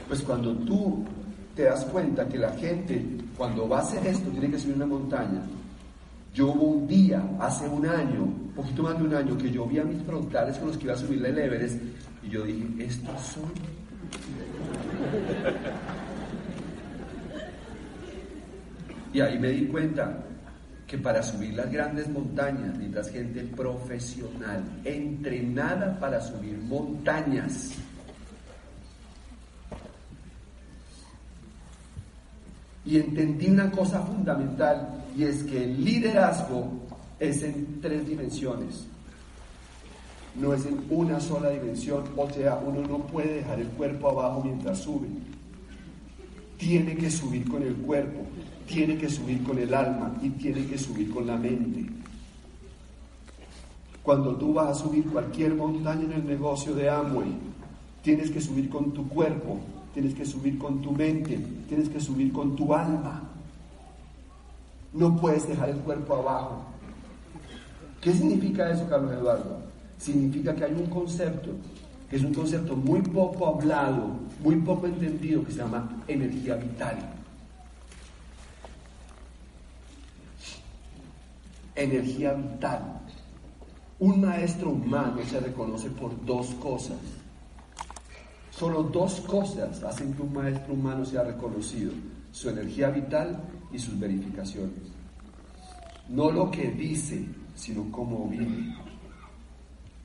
[0.08, 1.06] Pues cuando tú
[1.56, 3.06] te das cuenta que la gente,
[3.38, 5.42] cuando va a hacer esto, tiene que subir una montaña.
[6.34, 9.80] Yo hubo un día, hace un año, poquito más de un año, que yo vi
[9.80, 11.82] a mis frontales con los que iba a subir el Everest
[12.24, 13.52] y yo dije, estos son
[19.14, 20.24] Y ahí me di cuenta
[20.90, 27.74] que para subir las grandes montañas necesitas gente profesional, entrenada para subir montañas.
[32.86, 36.72] Y entendí una cosa fundamental y es que el liderazgo
[37.20, 38.88] es en tres dimensiones.
[40.36, 44.42] No es en una sola dimensión, o sea, uno no puede dejar el cuerpo abajo
[44.44, 45.08] mientras sube.
[46.58, 48.26] Tiene que subir con el cuerpo
[48.70, 51.86] tiene que subir con el alma y tiene que subir con la mente.
[54.04, 57.34] Cuando tú vas a subir cualquier montaña en el negocio de Amway,
[58.04, 59.58] tienes que subir con tu cuerpo,
[59.94, 63.24] tienes que subir con tu mente, tienes que subir con tu alma.
[64.94, 66.62] No puedes dejar el cuerpo abajo.
[68.02, 69.58] ¿Qué significa eso, Carlos Eduardo?
[69.98, 71.52] Significa que hay un concepto,
[72.10, 74.12] que es un concepto muy poco hablado,
[74.44, 77.19] muy poco entendido, que se llama energía vital.
[81.84, 83.02] Energía vital.
[84.00, 86.98] Un maestro humano se reconoce por dos cosas.
[88.52, 91.92] Solo dos cosas hacen que un maestro humano sea reconocido.
[92.32, 94.80] Su energía vital y sus verificaciones.
[96.10, 97.26] No lo que dice,
[97.56, 98.76] sino cómo vive.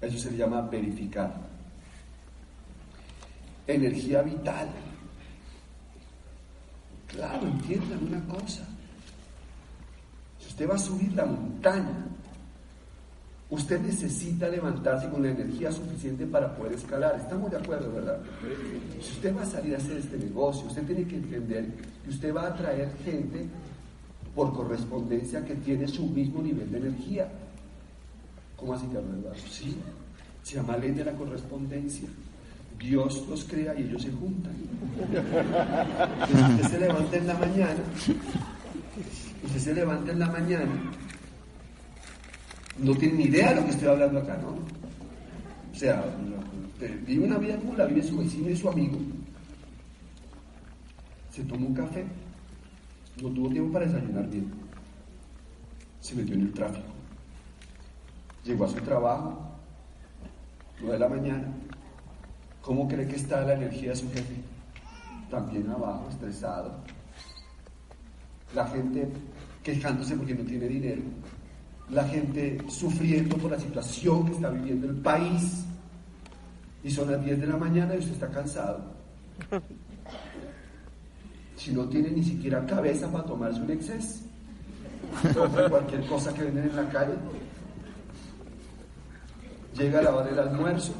[0.00, 1.34] Eso se llama verificar.
[3.66, 4.68] Energía vital.
[7.08, 8.66] Claro, entiendan una cosa.
[10.54, 12.06] Usted va a subir la montaña.
[13.50, 17.16] Usted necesita levantarse con la energía suficiente para poder escalar.
[17.16, 18.20] Estamos de acuerdo, ¿verdad?
[19.02, 21.66] Si usted va a salir a hacer este negocio, usted tiene que entender
[22.04, 23.48] que usted va a atraer gente
[24.32, 27.28] por correspondencia que tiene su mismo nivel de energía.
[28.56, 29.34] ¿Cómo así que verdad?
[29.50, 29.76] Sí,
[30.44, 32.08] se llama ley de la correspondencia.
[32.78, 34.54] Dios los crea y ellos se juntan.
[36.30, 37.82] Entonces usted se levanta en la mañana,
[39.44, 40.72] usted se levanta en la mañana,
[42.78, 44.48] no tiene ni idea de lo que estoy hablando acá, ¿no?
[45.72, 46.04] O sea,
[47.06, 48.98] vive una vida como vive su vecino y su amigo.
[51.30, 52.04] Se tomó un café,
[53.22, 54.52] no tuvo tiempo para desayunar bien.
[56.00, 56.86] Se metió en el tráfico.
[58.44, 59.56] Llegó a su trabajo,
[60.80, 61.48] 9 de la mañana.
[62.60, 64.34] ¿Cómo cree que está la energía de su jefe?
[65.30, 66.74] También abajo, estresado.
[68.54, 69.08] La gente
[69.64, 71.02] quejándose porque no tiene dinero.
[71.90, 75.64] La gente sufriendo por la situación que está viviendo el país.
[76.84, 78.94] Y son las 10 de la mañana y usted está cansado.
[81.56, 84.20] Si no tiene ni siquiera cabeza para tomarse un exceso.
[85.70, 87.14] cualquier cosa que venden en la calle.
[89.76, 90.94] Llega la hora del almuerzo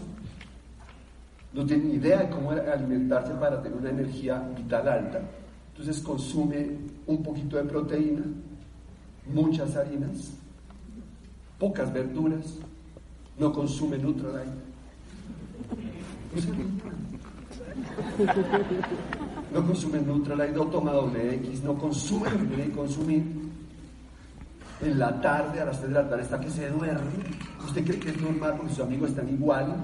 [1.54, 5.20] no tiene ni idea de cómo alimentarse para tener una energía vital alta.
[5.70, 6.68] Entonces consume
[7.06, 8.22] un poquito de proteína,
[9.26, 10.32] muchas harinas,
[11.58, 12.58] pocas verduras,
[13.38, 14.50] no consume Nutralite.
[19.52, 23.44] No consume Nutralite, no toma doble X, no consume lo que tiene que consumir
[24.82, 27.10] en la tarde, a las 3 de la tarde, está que se duerme.
[27.64, 29.76] ¿Usted cree que es normal porque sus amigos están igual?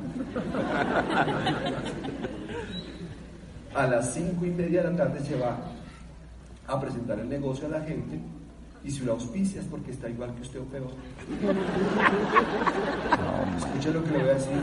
[3.75, 5.57] A las 5 y media de la tarde se va
[6.67, 8.21] a presentar el negocio a la gente
[8.83, 10.91] y si lo auspicia es porque está igual que usted o peor.
[13.59, 14.63] Escuche lo que le voy a decir.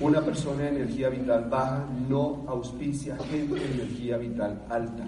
[0.00, 5.04] Una persona de energía vital baja no auspicia gente de energía vital alta.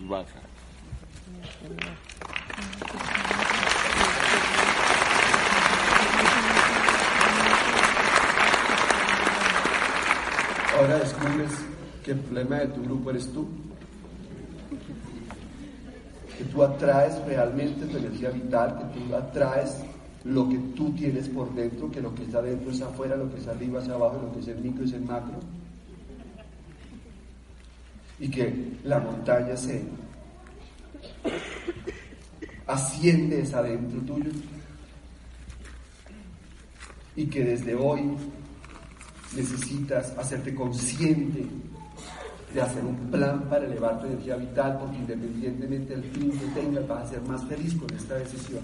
[0.00, 0.40] Baja.
[10.76, 11.52] Ahora descubres
[12.02, 13.46] que el problema de tu grupo eres tú.
[16.38, 19.76] Que tú atraes realmente tu energía vital, que tú atraes
[20.24, 23.40] lo que tú tienes por dentro, que lo que está dentro es afuera, lo que
[23.40, 25.40] es arriba es abajo, lo que es el micro es el macro.
[28.18, 29.82] Y que la montaña se
[32.66, 34.30] asciendes adentro tuyo
[37.16, 38.16] y que desde hoy
[39.36, 41.44] necesitas hacerte consciente
[42.54, 46.86] de hacer un plan para elevar tu energía vital, porque independientemente del fin que tengas,
[46.86, 48.62] vas a ser más feliz con esta decisión.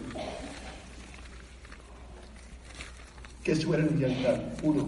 [3.42, 4.52] ¿Qué es tu energía vital?
[4.62, 4.86] Uno,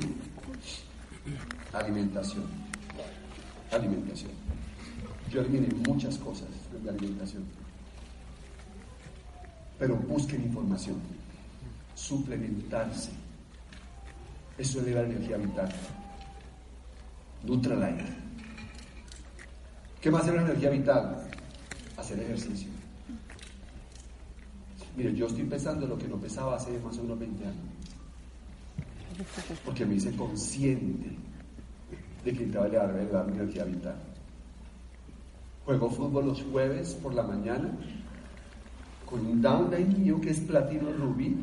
[1.73, 2.45] alimentación.
[3.71, 4.33] Alimentación.
[5.31, 7.45] Yo eliminé muchas cosas de la alimentación
[9.81, 10.97] pero busquen información,
[11.95, 13.13] suplementarse.
[14.59, 15.73] Eso eleva la energía vital.
[17.45, 18.05] Nutralite.
[20.01, 21.27] ¿Qué más es la energía vital?
[21.97, 22.71] Hacer ejercicio.
[24.97, 27.57] Mire, yo estoy pensando lo que no pesaba hace más o menos 20 años.
[29.65, 31.11] Porque me hice consciente
[32.25, 33.97] de que necesitaba elevar mi energía vital.
[35.67, 37.71] Juego fútbol los jueves por la mañana
[39.05, 41.37] con un downline mío que es Platino Rubí,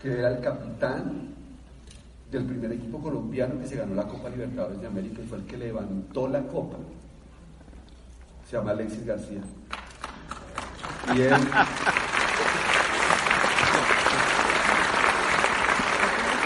[0.00, 1.34] que era el capitán
[2.30, 5.44] del primer equipo colombiano que se ganó la Copa Libertadores de América y fue el
[5.44, 6.78] que levantó la copa.
[8.48, 9.40] Se llama Alexis García.
[11.14, 11.32] Y él.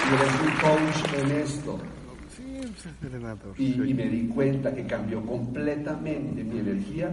[0.05, 1.78] y él es un coach en esto.
[3.57, 7.11] Y, y me di cuenta que cambió completamente mi energía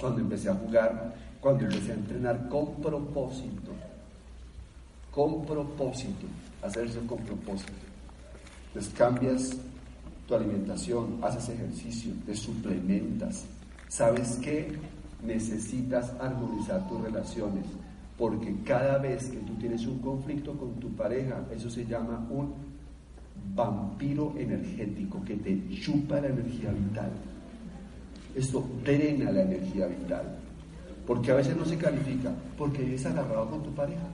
[0.00, 1.14] cuando empecé a jugar
[1.44, 3.70] cuando empecé a entrenar con propósito,
[5.10, 6.26] con propósito,
[6.62, 7.72] hacerse con propósito.
[8.68, 9.54] Entonces cambias
[10.26, 13.44] tu alimentación, haces ejercicio, te suplementas.
[13.88, 14.72] ¿Sabes qué?
[15.22, 17.64] Necesitas armonizar tus relaciones,
[18.18, 22.54] porque cada vez que tú tienes un conflicto con tu pareja, eso se llama un
[23.54, 27.10] vampiro energético que te chupa la energía vital.
[28.34, 30.38] Esto drena la energía vital.
[31.06, 34.06] Porque a veces no se califica, porque eres agarrado con tu pareja.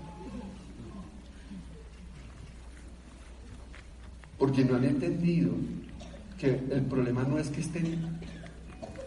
[4.39, 5.53] Porque no han entendido
[6.39, 8.20] que el problema no es que estén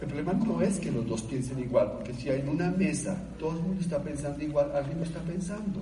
[0.04, 3.52] El problema no es que los dos piensen igual, porque si hay una mesa, todo
[3.52, 5.80] el mundo está pensando igual, alguien no está pensando.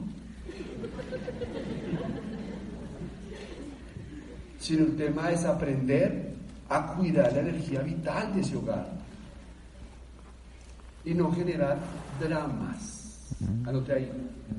[4.60, 6.34] Sino el tema es aprender
[6.68, 8.86] a cuidar la energía vital de ese hogar
[11.04, 11.78] y no generar
[12.20, 13.26] dramas.
[13.66, 14.12] Anote ahí,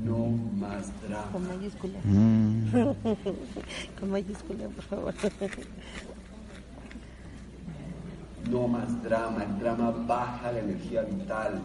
[0.03, 1.31] no más drama.
[1.31, 1.99] Con mayúscula.
[3.97, 5.13] Con mayúscula, por favor.
[8.49, 11.61] No más drama, el drama baja la energía vital.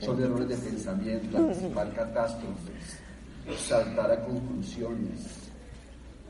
[0.00, 2.98] Son errores de pensamiento, anticipar catástrofes,
[3.58, 5.50] saltar a conclusiones,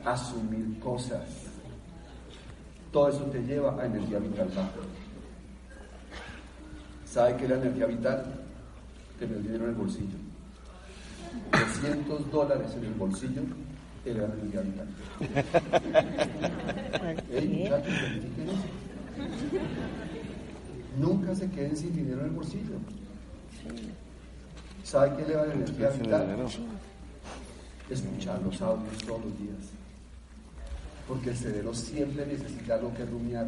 [0.03, 1.23] asumir cosas.
[2.91, 4.71] Todo eso te lleva a energía vital baja.
[7.05, 8.25] ¿Sabe qué es la energía vital?
[9.17, 10.17] Tener dinero en el bolsillo.
[11.51, 13.43] 300 dólares en el bolsillo
[14.05, 14.87] era la energía vital.
[17.31, 18.67] Ey, muchachos, verifiquen eso.
[20.99, 22.75] Nunca se queden sin dinero en el bolsillo.
[24.83, 26.47] ¿Sabe qué eleva la energía vital?
[27.89, 29.71] Escuchar los audios todos los días.
[31.07, 33.47] Porque el cerebro siempre necesita algo que rumiar.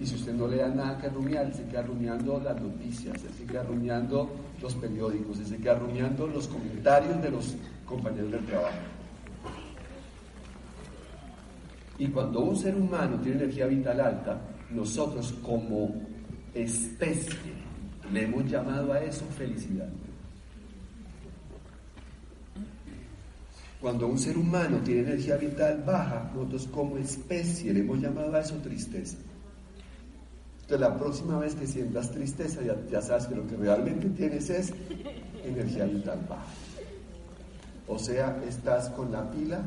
[0.00, 3.44] Y si usted no le da nada que rumiar, se queda rumiando las noticias, se
[3.44, 4.30] queda rumiando
[4.62, 7.56] los periódicos, se queda rumiando los comentarios de los
[7.88, 8.76] compañeros del trabajo.
[11.98, 16.00] Y cuando un ser humano tiene energía vital alta, nosotros como
[16.54, 17.34] especie
[18.12, 19.88] le hemos llamado a eso felicidad.
[23.80, 28.40] Cuando un ser humano tiene energía vital baja, nosotros como especie le hemos llamado a
[28.40, 29.16] eso tristeza.
[30.62, 34.50] Entonces la próxima vez que sientas tristeza ya, ya sabes que lo que realmente tienes
[34.50, 34.72] es
[35.44, 36.67] energía vital baja.
[37.88, 39.62] O sea, estás con la pila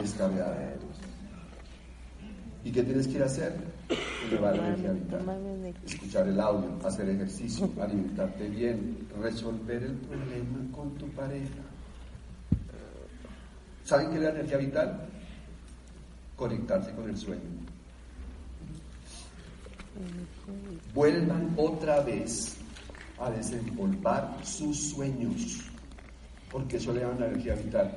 [0.00, 0.74] descargada.
[2.64, 3.56] ¿Y qué tienes que ir a hacer?
[4.26, 5.74] Elevar la energía vital.
[5.86, 11.62] Escuchar el audio, hacer ejercicio, alimentarte bien, resolver el problema con tu pareja.
[13.84, 15.08] ¿Saben qué es la energía vital?
[16.36, 17.42] Conectarse con el sueño.
[20.94, 22.56] Vuelvan otra vez
[23.18, 25.60] a desempolvar sus sueños,
[26.50, 27.90] porque eso le da una energía vital.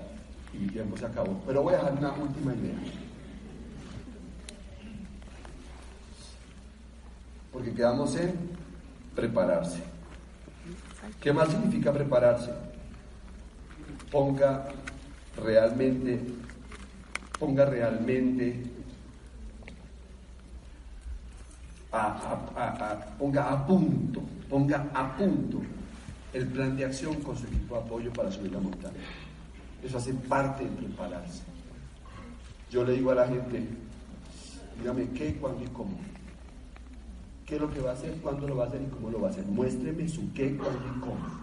[0.54, 1.42] Y mi tiempo se acabó.
[1.46, 2.76] Pero voy a dejar una última idea.
[7.52, 8.34] Porque quedamos en
[9.16, 9.82] prepararse.
[11.20, 12.52] ¿Qué más significa prepararse?
[14.12, 14.68] Ponga
[15.38, 16.22] realmente,
[17.40, 18.64] ponga realmente
[21.92, 25.62] a, ponga a punto, ponga a punto
[26.34, 28.96] el plan de acción con su equipo de apoyo para subir la montaña.
[29.84, 31.44] Eso hace parte de prepararse.
[32.70, 33.68] Yo le digo a la gente,
[34.80, 35.98] dígame qué, cuándo y cómo.
[37.46, 39.20] ¿Qué es lo que va a hacer, cuándo lo va a hacer y cómo lo
[39.20, 39.46] va a hacer?
[39.46, 41.42] Muéstreme su qué, cuándo y cómo.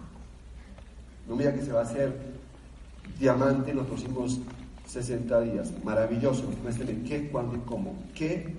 [1.27, 2.17] No me que se va a hacer
[3.19, 4.39] diamante en los próximos
[4.87, 5.71] 60 días.
[5.83, 6.51] Maravilloso.
[6.63, 7.93] Muéstreme qué, cuándo y cómo.
[8.15, 8.55] ¿Qué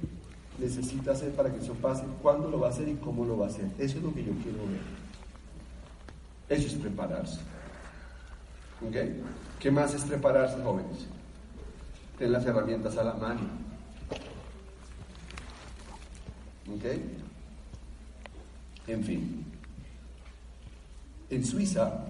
[0.61, 2.05] necesita hacer para que eso pase?
[2.23, 3.65] ¿Cuándo lo va a hacer y cómo lo va a hacer?
[3.79, 5.00] Eso es lo que yo quiero ver.
[6.51, 7.39] Eso es prepararse.
[8.85, 8.97] ¿Ok?
[9.61, 11.07] ¿Qué más es prepararse, jóvenes?
[12.19, 13.43] Tener las herramientas a la mano.
[16.75, 16.85] ¿Ok?
[18.89, 19.45] En fin.
[21.31, 22.05] En Suiza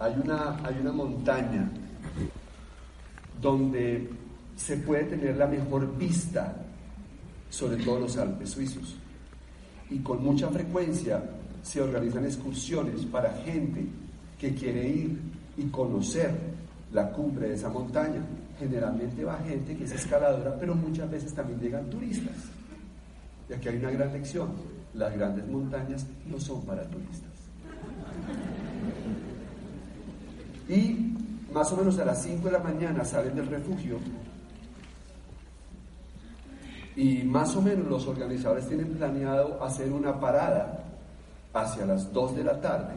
[0.00, 1.70] hay una, hay una montaña
[3.40, 4.10] donde
[4.56, 6.56] se puede tener la mejor vista
[7.50, 8.96] sobre todos los Alpes suizos.
[9.90, 11.22] Y con mucha frecuencia
[11.62, 13.86] se organizan excursiones para gente
[14.38, 15.18] que quiere ir
[15.56, 16.30] y conocer
[16.92, 18.20] la cumbre de esa montaña.
[18.58, 22.36] Generalmente va gente que es escaladora, pero muchas veces también llegan turistas.
[23.48, 24.50] Y aquí hay una gran lección.
[24.94, 27.30] Las grandes montañas no son para turistas.
[30.68, 31.14] Y
[31.52, 33.98] más o menos a las 5 de la mañana salen del refugio
[36.96, 40.81] y más o menos los organizadores tienen planeado hacer una parada
[41.54, 42.94] hacia las 2 de la tarde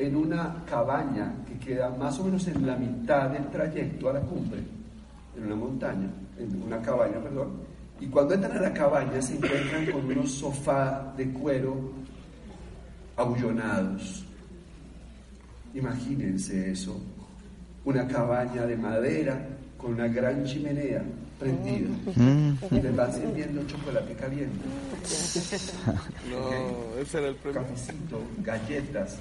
[0.00, 4.20] en una cabaña que queda más o menos en la mitad del trayecto a la
[4.20, 4.60] cumbre,
[5.36, 6.08] en una montaña,
[6.38, 7.50] en una cabaña, perdón,
[8.00, 11.92] y cuando entran a la cabaña se encuentran con unos sofás de cuero
[13.14, 14.24] abullonados.
[15.74, 16.98] Imagínense eso,
[17.84, 19.38] una cabaña de madera
[19.76, 21.02] con una gran chimenea
[21.40, 21.88] prendida
[22.70, 24.58] y les van sirviendo chocolate caliente.
[26.30, 27.62] No, ese era el premio.
[27.62, 29.16] Cafecito, galletas,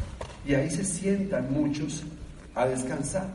[0.45, 2.03] y ahí se sientan muchos
[2.53, 3.27] a descansar.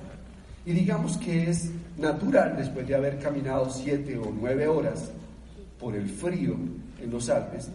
[0.66, 5.11] Y digamos que es natural, después de haber caminado siete o nueve horas
[5.80, 6.55] por el frío
[7.03, 7.70] en los Alpes,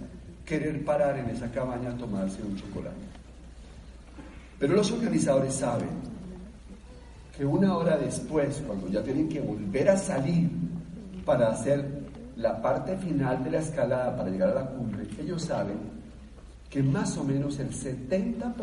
[0.45, 2.95] querer parar en esa cabaña a tomarse un chocolate.
[4.59, 5.89] Pero los organizadores saben
[7.35, 10.49] que una hora después, cuando ya tienen que volver a salir
[11.29, 11.87] para hacer
[12.37, 15.77] la parte final de la escalada para llegar a la cumbre, ellos saben
[16.71, 18.55] que más o menos el 70%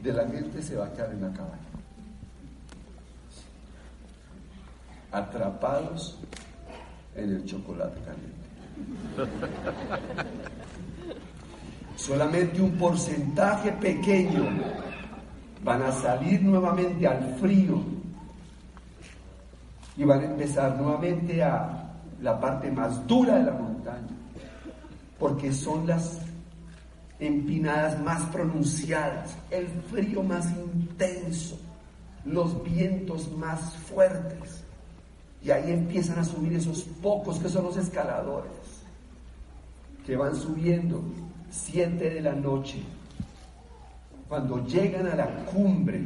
[0.00, 1.58] de la gente se va a quedar en la cabaña.
[5.10, 6.20] Atrapados
[7.16, 8.38] en el chocolate caliente.
[11.96, 14.44] Solamente un porcentaje pequeño
[15.64, 17.97] van a salir nuevamente al frío
[19.98, 21.90] y van a empezar nuevamente a
[22.22, 24.16] la parte más dura de la montaña,
[25.18, 26.20] porque son las
[27.18, 31.58] empinadas más pronunciadas, el frío más intenso,
[32.24, 34.62] los vientos más fuertes.
[35.42, 38.52] Y ahí empiezan a subir esos pocos que son los escaladores,
[40.06, 41.02] que van subiendo
[41.50, 42.84] siete de la noche.
[44.28, 46.02] Cuando llegan a la cumbre,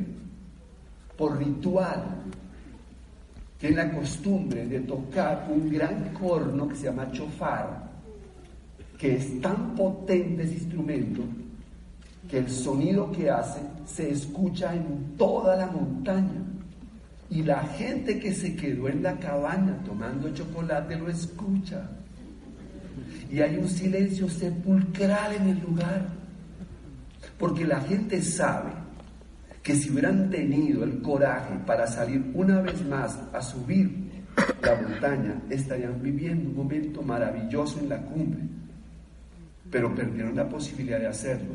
[1.19, 2.23] por ritual,
[3.63, 7.93] tienen la costumbre de tocar un gran corno que se llama chofar,
[8.99, 11.23] que es tan potente ese instrumento
[12.29, 16.43] que el sonido que hace se escucha en toda la montaña.
[17.31, 21.89] Y la gente que se quedó en la cabaña tomando chocolate lo escucha.
[23.31, 26.09] Y hay un silencio sepulcral en el lugar.
[27.39, 28.82] Porque la gente sabe
[29.63, 34.11] que si hubieran tenido el coraje para salir una vez más a subir
[34.63, 38.43] la montaña, estarían viviendo un momento maravilloso en la cumbre.
[39.71, 41.53] Pero perdieron la posibilidad de hacerlo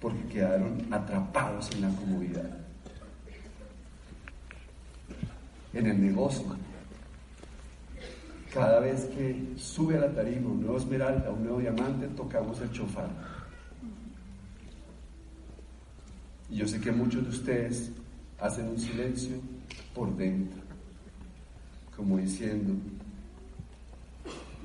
[0.00, 2.58] porque quedaron atrapados en la comodidad
[5.72, 6.44] en el negocio.
[8.52, 12.70] Cada vez que sube a la tarima un nuevo esmeralda, un nuevo diamante, tocamos el
[12.72, 13.08] chofar.
[16.50, 17.90] Y yo sé que muchos de ustedes
[18.40, 19.36] hacen un silencio
[19.94, 20.60] por dentro,
[21.96, 22.74] como diciendo,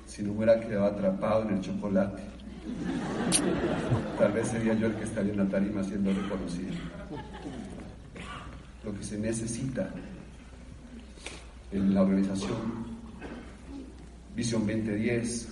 [0.05, 2.21] si no hubiera quedado atrapado en el chocolate,
[4.17, 6.73] tal vez sería yo el que estaría en la tarima siendo reconocido.
[8.85, 9.89] Lo que se necesita
[11.71, 12.93] en la organización
[14.35, 15.47] Visión 2010,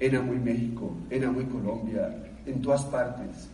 [0.00, 3.48] en Amuy México, en Colombia, en todas partes,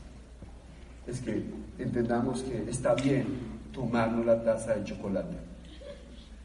[1.07, 1.45] es que
[1.79, 3.27] entendamos que está bien
[3.73, 5.37] tomarnos la taza de chocolate.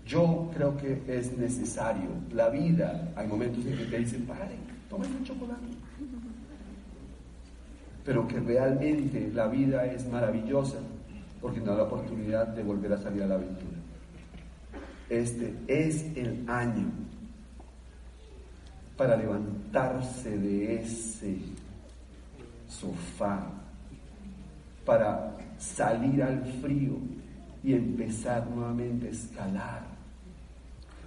[0.05, 2.09] Yo creo que es necesario.
[2.31, 4.55] La vida, hay momentos en que te dicen, pare,
[4.89, 5.65] tomen un chocolate.
[8.03, 10.77] Pero que realmente la vida es maravillosa
[11.41, 13.77] porque nos da la oportunidad de volver a salir a la aventura.
[15.09, 16.91] Este es el año
[18.95, 21.37] para levantarse de ese
[22.79, 23.47] sofá,
[24.85, 26.97] para salir al frío
[27.63, 29.95] y empezar nuevamente a escalar.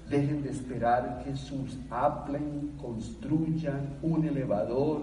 [0.09, 5.03] Dejen de esperar que sus Aplen construyan un elevador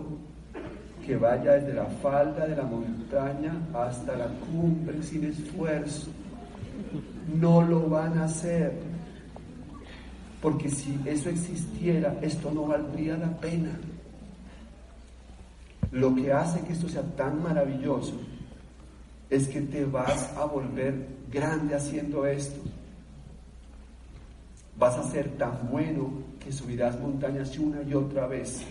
[1.05, 6.08] que vaya desde la falda de la montaña hasta la cumbre sin esfuerzo.
[7.39, 8.74] No lo van a hacer.
[10.42, 13.71] Porque si eso existiera, esto no valdría la pena.
[15.96, 18.13] Lo que hace que esto sea tan maravilloso
[19.30, 22.62] es que te vas a volver grande haciendo esto.
[24.78, 28.63] Vas a ser tan bueno que subirás montañas una y otra vez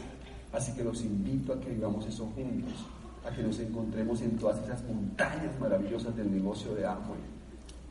[0.54, 2.86] Así que los invito a que vivamos eso juntos,
[3.26, 7.18] a que nos encontremos en todas esas montañas maravillosas del negocio de Amway,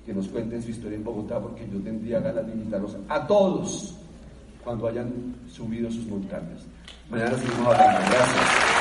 [0.05, 3.95] que nos cuenten su historia en Bogotá, porque yo tendría ganas de invitarlos a todos
[4.63, 5.11] cuando hayan
[5.51, 6.65] subido sus montañas.
[7.09, 7.99] Mañana seguimos hablando.
[7.99, 8.72] Gracias.